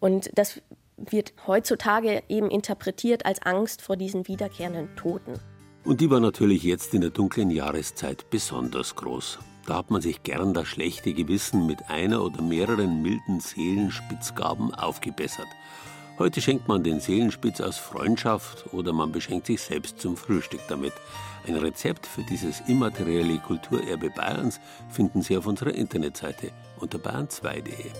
[0.00, 0.60] Und das
[0.96, 5.34] wird heutzutage eben interpretiert als Angst vor diesen wiederkehrenden Toten.
[5.84, 9.38] Und die war natürlich jetzt in der dunklen Jahreszeit besonders groß.
[9.66, 15.46] Da hat man sich gern das schlechte Gewissen mit einer oder mehreren milden Seelenspitzgaben aufgebessert.
[16.18, 20.92] Heute schenkt man den Seelenspitz aus Freundschaft oder man beschenkt sich selbst zum Frühstück damit.
[21.46, 24.58] Ein Rezept für dieses immaterielle Kulturerbe Bayerns
[24.90, 26.50] finden Sie auf unserer Internetseite
[26.80, 27.92] unter bayern2.de.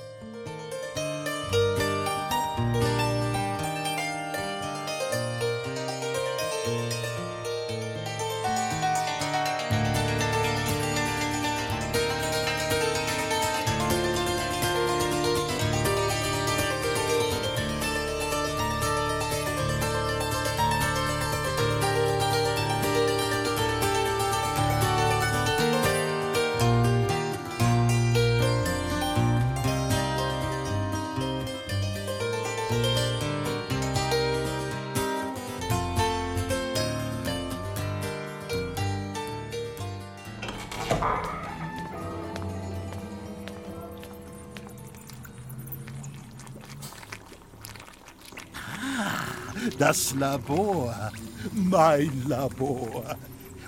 [50.19, 51.13] Labor.
[51.53, 53.17] Mein Labor.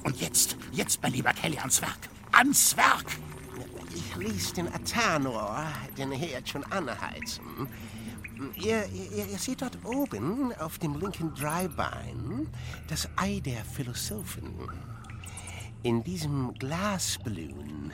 [0.02, 2.08] Und jetzt, jetzt, mein lieber Kelly, ans Werk.
[2.32, 3.06] Ans Werk!
[3.94, 5.64] Ich ließ den Athanor,
[5.96, 7.68] den Herd, schon anheizen.
[8.56, 12.48] Ihr, ihr, ihr, seht dort oben auf dem linken Dreibein
[12.88, 14.68] das Ei der Philosophen.
[15.82, 17.92] In diesem Glasballon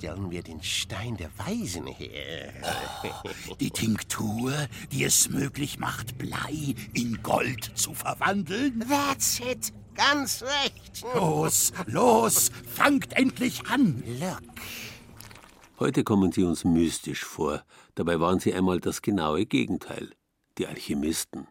[0.00, 2.54] stellen wir den Stein der Weisen her.
[3.60, 4.50] Die Tinktur,
[4.90, 8.82] die es möglich macht, Blei in Gold zu verwandeln?
[8.88, 9.74] That's it.
[9.94, 11.04] Ganz recht.
[11.14, 14.02] Los, los, fangt endlich an.
[14.18, 14.40] Look.
[15.78, 17.62] Heute kommen sie uns mystisch vor.
[17.94, 20.12] Dabei waren sie einmal das genaue Gegenteil.
[20.56, 21.46] Die Alchemisten.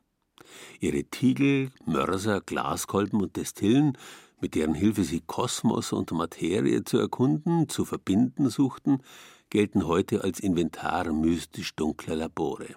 [0.80, 3.96] Ihre Tiegel, Mörser, Glaskolben und Destillen
[4.42, 9.04] mit deren Hilfe sie Kosmos und Materie zu erkunden, zu verbinden suchten,
[9.50, 12.76] gelten heute als Inventar mystisch dunkler Labore.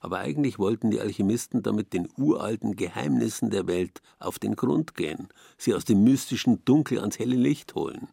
[0.00, 5.28] Aber eigentlich wollten die Alchemisten damit den uralten Geheimnissen der Welt auf den Grund gehen,
[5.56, 8.08] sie aus dem mystischen Dunkel ans helle Licht holen.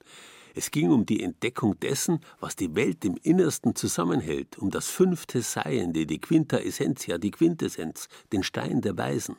[0.58, 5.42] Es ging um die Entdeckung dessen, was die Welt im Innersten zusammenhält, um das fünfte
[5.42, 9.36] Seiende, die Quinta Essentia, die Quintessenz, den Stein der Weisen.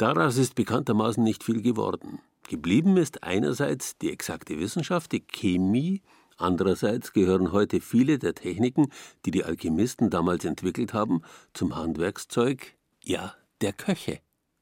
[0.00, 2.20] Daraus ist bekanntermaßen nicht viel geworden.
[2.48, 6.00] Geblieben ist einerseits die exakte Wissenschaft, die Chemie,
[6.38, 8.86] andererseits gehören heute viele der Techniken,
[9.26, 11.20] die die Alchemisten damals entwickelt haben,
[11.52, 14.20] zum Handwerkszeug, ja, der Köche.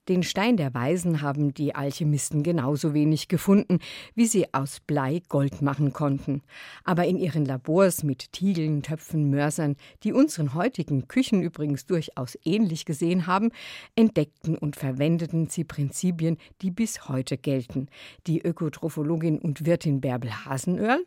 [0.08, 3.78] Den Stein der Weisen haben die Alchemisten genauso wenig gefunden,
[4.14, 6.40] wie sie aus Blei Gold machen konnten.
[6.82, 12.86] Aber in ihren Labors mit Tiegeln, Töpfen, Mörsern, die unseren heutigen Küchen übrigens durchaus ähnlich
[12.86, 13.50] gesehen haben,
[13.96, 17.88] entdeckten und verwendeten sie Prinzipien, die bis heute gelten.
[18.26, 21.04] Die Ökotrophologin und Wirtin Bärbel Hasenöhrl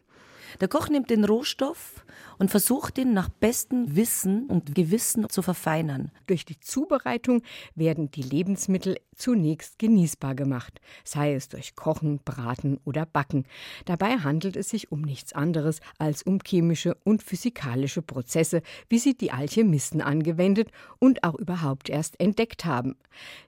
[0.60, 2.06] der Koch nimmt den Rohstoff
[2.38, 6.12] und versucht ihn nach bestem Wissen und Gewissen zu verfeinern.
[6.28, 7.43] Durch die Zubereitung
[7.76, 13.45] werden die Lebensmittel zunächst genießbar gemacht, sei es durch Kochen, Braten oder Backen.
[13.86, 19.16] Dabei handelt es sich um nichts anderes als um chemische und physikalische Prozesse, wie sie
[19.16, 22.95] die Alchemisten angewendet und auch überhaupt erst entdeckt haben.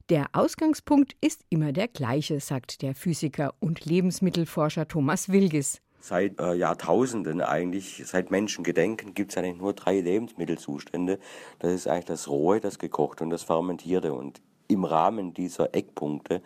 [0.09, 6.53] Der Ausgangspunkt ist immer der gleiche, sagt der Physiker und Lebensmittelforscher Thomas Wilges seit äh,
[6.53, 11.17] Jahrtausenden eigentlich, seit Menschengedenken, gibt es eigentlich nur drei Lebensmittelzustände.
[11.59, 14.13] Das ist eigentlich das Rohe, das Gekochte und das Fermentierte.
[14.13, 16.41] Und im Rahmen dieser Eckpunkte,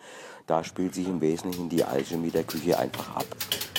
[0.46, 3.26] da spielt sich im Wesentlichen die Alchemie der Küche einfach ab.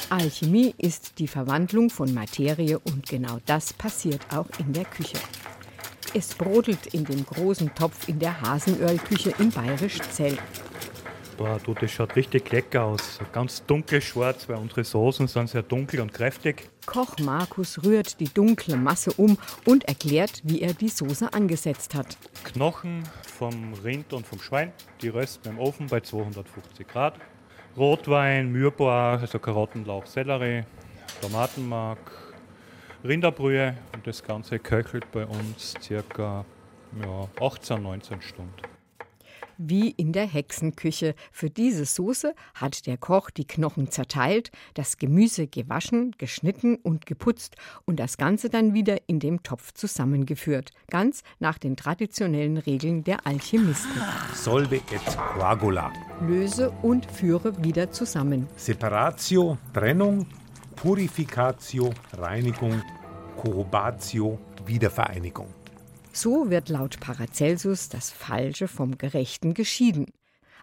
[0.10, 5.20] Alchemie ist die Verwandlung von Materie und genau das passiert auch in der Küche.
[6.14, 10.38] Es brodelt in dem großen Topf in der Hasenöhrlküche in Bayerisch Zell.
[11.40, 13.18] Boah, du, das schaut richtig lecker aus.
[13.32, 16.70] Ganz dunkel schwarz, weil unsere Soßen sind sehr dunkel und kräftig.
[16.86, 22.18] Koch Markus rührt die dunkle Masse um und erklärt, wie er die Soße angesetzt hat.
[22.44, 27.18] Knochen vom Rind und vom Schwein, die rösten im Ofen bei 250 Grad.
[27.78, 30.66] Rotwein, Mürboa, also Karotten, Lauch, Sellerie,
[31.22, 32.00] Tomatenmark,
[33.06, 36.44] Rinderbrühe und das Ganze köchelt bei uns circa
[37.02, 38.69] ja, 18, 19 Stunden
[39.60, 41.14] wie in der Hexenküche.
[41.32, 47.58] Für diese Soße hat der Koch die Knochen zerteilt, das Gemüse gewaschen, geschnitten und geputzt
[47.86, 53.28] und das Ganze dann wieder in dem Topf zusammengeführt, ganz nach den traditionellen Regeln der
[53.28, 54.02] Alchemisten.
[54.34, 55.06] Solve et
[55.36, 55.92] coagula.
[56.26, 58.48] Löse und führe wieder zusammen.
[58.56, 60.26] Separatio, Trennung,
[60.76, 62.82] Purificatio, Reinigung,
[63.36, 65.59] Cohobatio, Wiedervereinigung.
[66.12, 70.08] So wird laut Paracelsus das Falsche vom Gerechten geschieden.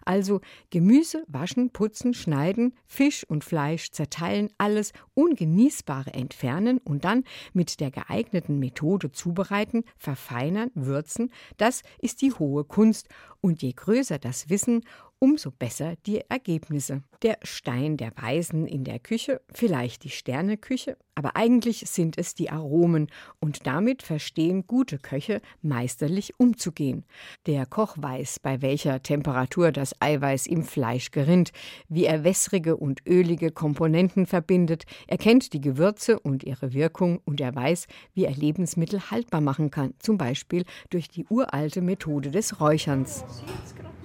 [0.07, 0.39] Also
[0.69, 7.91] Gemüse waschen, putzen, schneiden, Fisch und Fleisch zerteilen, alles Ungenießbare entfernen und dann mit der
[7.91, 13.09] geeigneten Methode zubereiten, verfeinern, würzen, das ist die hohe Kunst.
[13.41, 14.85] Und je größer das Wissen,
[15.19, 17.03] umso besser die Ergebnisse.
[17.23, 22.51] Der Stein der Weisen in der Küche, vielleicht die Sterneküche, aber eigentlich sind es die
[22.51, 23.07] Aromen
[23.39, 27.05] und damit verstehen gute Köche meisterlich umzugehen.
[27.47, 31.51] Der Koch weiß, bei welcher Temperatur das Eiweiß im Fleisch gerinnt,
[31.89, 37.41] wie er wässrige und ölige Komponenten verbindet, er kennt die Gewürze und ihre Wirkung und
[37.41, 42.61] er weiß, wie er Lebensmittel haltbar machen kann, zum Beispiel durch die uralte Methode des
[42.61, 43.23] Räucherns.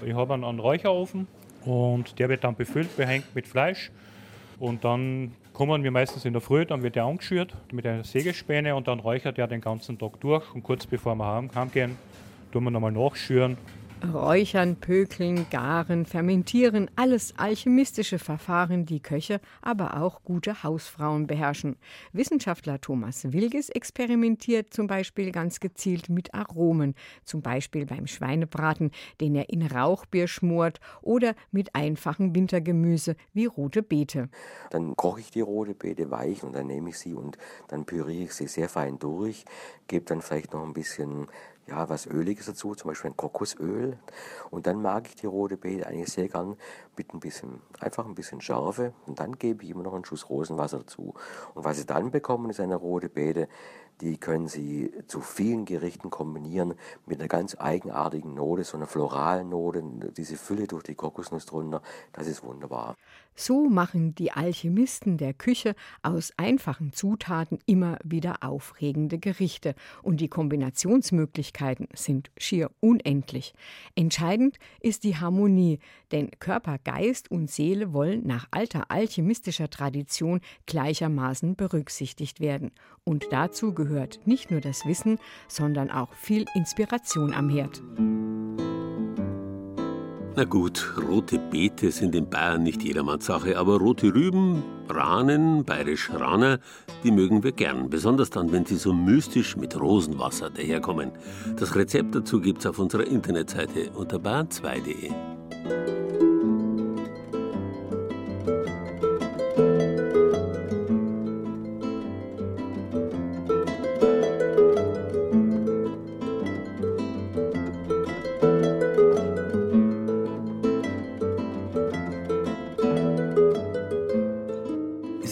[0.05, 1.27] Ich habe einen Räucherofen
[1.65, 3.91] und der wird dann befüllt, behängt mit Fleisch.
[4.59, 8.75] Und dann kommen wir meistens in der Früh, dann wird der angeschürt mit einer Sägespäne
[8.75, 10.55] und dann räuchert er den ganzen Tag durch.
[10.55, 11.97] Und kurz bevor wir heimgehen,
[12.53, 13.57] tun wir nochmal nachschüren
[14.03, 21.77] Räuchern, Pökeln, Garen, Fermentieren, alles alchemistische Verfahren, die Köche, aber auch gute Hausfrauen beherrschen.
[22.13, 28.91] Wissenschaftler Thomas Wilges experimentiert zum Beispiel ganz gezielt mit Aromen, zum Beispiel beim Schweinebraten,
[29.21, 34.29] den er in Rauchbier schmort oder mit einfachem Wintergemüse wie rote Beete.
[34.71, 37.39] Dann koche ich die rote Beete weich und dann nehme ich sie und
[37.69, 39.45] dann püriere ich sie sehr fein durch,
[39.87, 41.29] gebe dann vielleicht noch ein bisschen
[41.73, 43.97] ja, was Öliges dazu, zum Beispiel ein Kokosöl.
[44.51, 46.57] Und dann mag ich die rote Beete eigentlich sehr gern
[46.97, 48.93] mit ein bisschen, einfach ein bisschen Schärfe.
[49.07, 51.15] Und dann gebe ich immer noch einen Schuss Rosenwasser dazu.
[51.55, 53.49] Und was Sie dann bekommen, ist eine rote Beete,
[54.01, 56.75] die können Sie zu vielen Gerichten kombinieren
[57.07, 59.83] mit einer ganz eigenartigen Note, so einer floralen Note,
[60.17, 61.83] diese Fülle durch die Kokosnuss drunter.
[62.13, 62.97] Das ist wunderbar.
[63.35, 70.29] So machen die Alchemisten der Küche aus einfachen Zutaten immer wieder aufregende Gerichte und die
[70.29, 73.55] Kombinationsmöglichkeiten sind schier unendlich.
[73.95, 75.79] Entscheidend ist die Harmonie,
[76.13, 82.71] denn Körper, Geist und Seele wollen nach alter alchemistischer Tradition gleichermaßen berücksichtigt werden.
[83.05, 87.83] Und dazu gehört nicht nur das Wissen, sondern auch viel Inspiration am Herd.
[90.35, 96.11] Na gut, rote Beete sind in Bayern nicht jedermanns Sache, aber rote Rüben, Rahnen, bayerisch
[96.11, 96.59] Raner,
[97.05, 97.91] die mögen wir gern.
[97.91, 101.13] Besonders dann, wenn sie so mystisch mit Rosenwasser daherkommen.
[101.57, 106.02] Das Rezept dazu gibt's auf unserer Internetseite unter bayern2.de.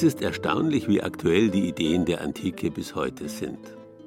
[0.01, 3.59] Es ist erstaunlich, wie aktuell die Ideen der Antike bis heute sind.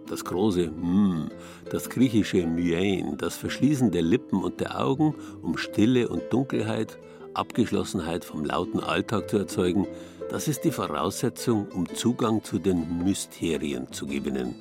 [0.07, 1.29] Das große M,
[1.69, 5.13] das griechische Myein, das Verschließen der Lippen und der Augen,
[5.43, 6.97] um Stille und Dunkelheit,
[7.35, 9.85] Abgeschlossenheit vom lauten Alltag zu erzeugen,
[10.31, 14.55] das ist die Voraussetzung, um Zugang zu den Mysterien zu gewinnen.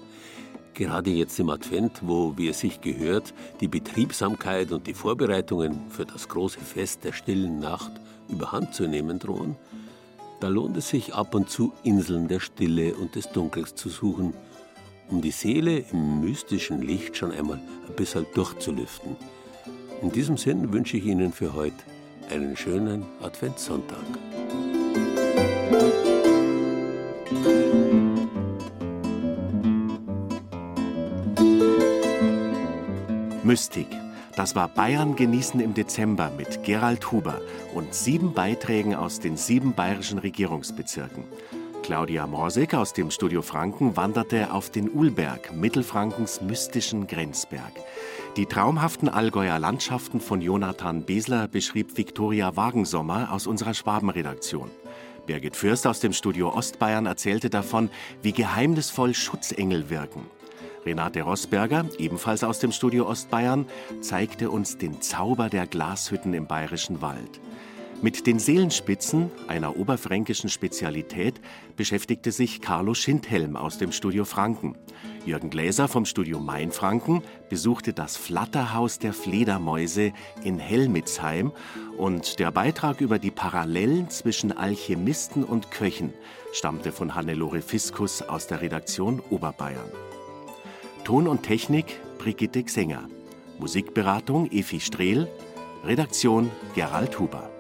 [0.75, 6.05] Gerade jetzt im Advent, wo, wie es sich gehört, die Betriebsamkeit und die Vorbereitungen für
[6.05, 7.93] das große Fest der stillen Nacht
[8.29, 9.57] überhand zu nehmen drohen,
[10.43, 14.35] da lohnt es sich ab und zu Inseln der Stille und des Dunkels zu suchen,
[15.09, 19.17] um die Seele im mystischen Licht schon einmal ein bisschen durchzulüften.
[20.03, 21.77] In diesem Sinn wünsche ich Ihnen für heute
[22.29, 23.99] einen schönen Adventssonntag.
[33.45, 34.02] Mystik.
[34.35, 37.43] Das war Bayern genießen im Dezember mit Gerald Huber
[37.75, 41.25] und sieben Beiträgen aus den sieben bayerischen Regierungsbezirken.
[41.83, 47.73] Claudia Morsig aus dem Studio Franken wanderte auf den Ulberg, Mittelfrankens mystischen Grenzberg.
[48.37, 54.71] Die traumhaften Allgäuer Landschaften von Jonathan Besler beschrieb Viktoria Wagensommer aus unserer Schwabenredaktion.
[55.27, 57.91] Birgit Fürst aus dem Studio Ostbayern erzählte davon,
[58.23, 60.23] wie geheimnisvoll Schutzengel wirken.
[60.85, 63.67] Renate Rosberger, ebenfalls aus dem Studio Ostbayern,
[64.01, 67.41] zeigte uns den Zauber der Glashütten im bayerischen Wald.
[68.03, 71.41] Mit den Seelenspitzen, einer oberfränkischen Spezialität,
[71.77, 74.77] beschäftigte sich Carlo Schindhelm aus dem Studio Franken.
[75.25, 80.13] Jürgen Gläser vom Studio Mainfranken besuchte das Flatterhaus der Fledermäuse
[80.43, 81.53] in Helmitzheim
[81.97, 86.13] und der Beitrag über die Parallelen zwischen Alchemisten und Köchen
[86.53, 89.89] stammte von Hannelore Fiskus aus der Redaktion Oberbayern.
[91.05, 93.09] Ton und Technik Brigitte Xenger.
[93.59, 95.29] Musikberatung Efi Strehl.
[95.85, 97.52] Redaktion Gerald Huber.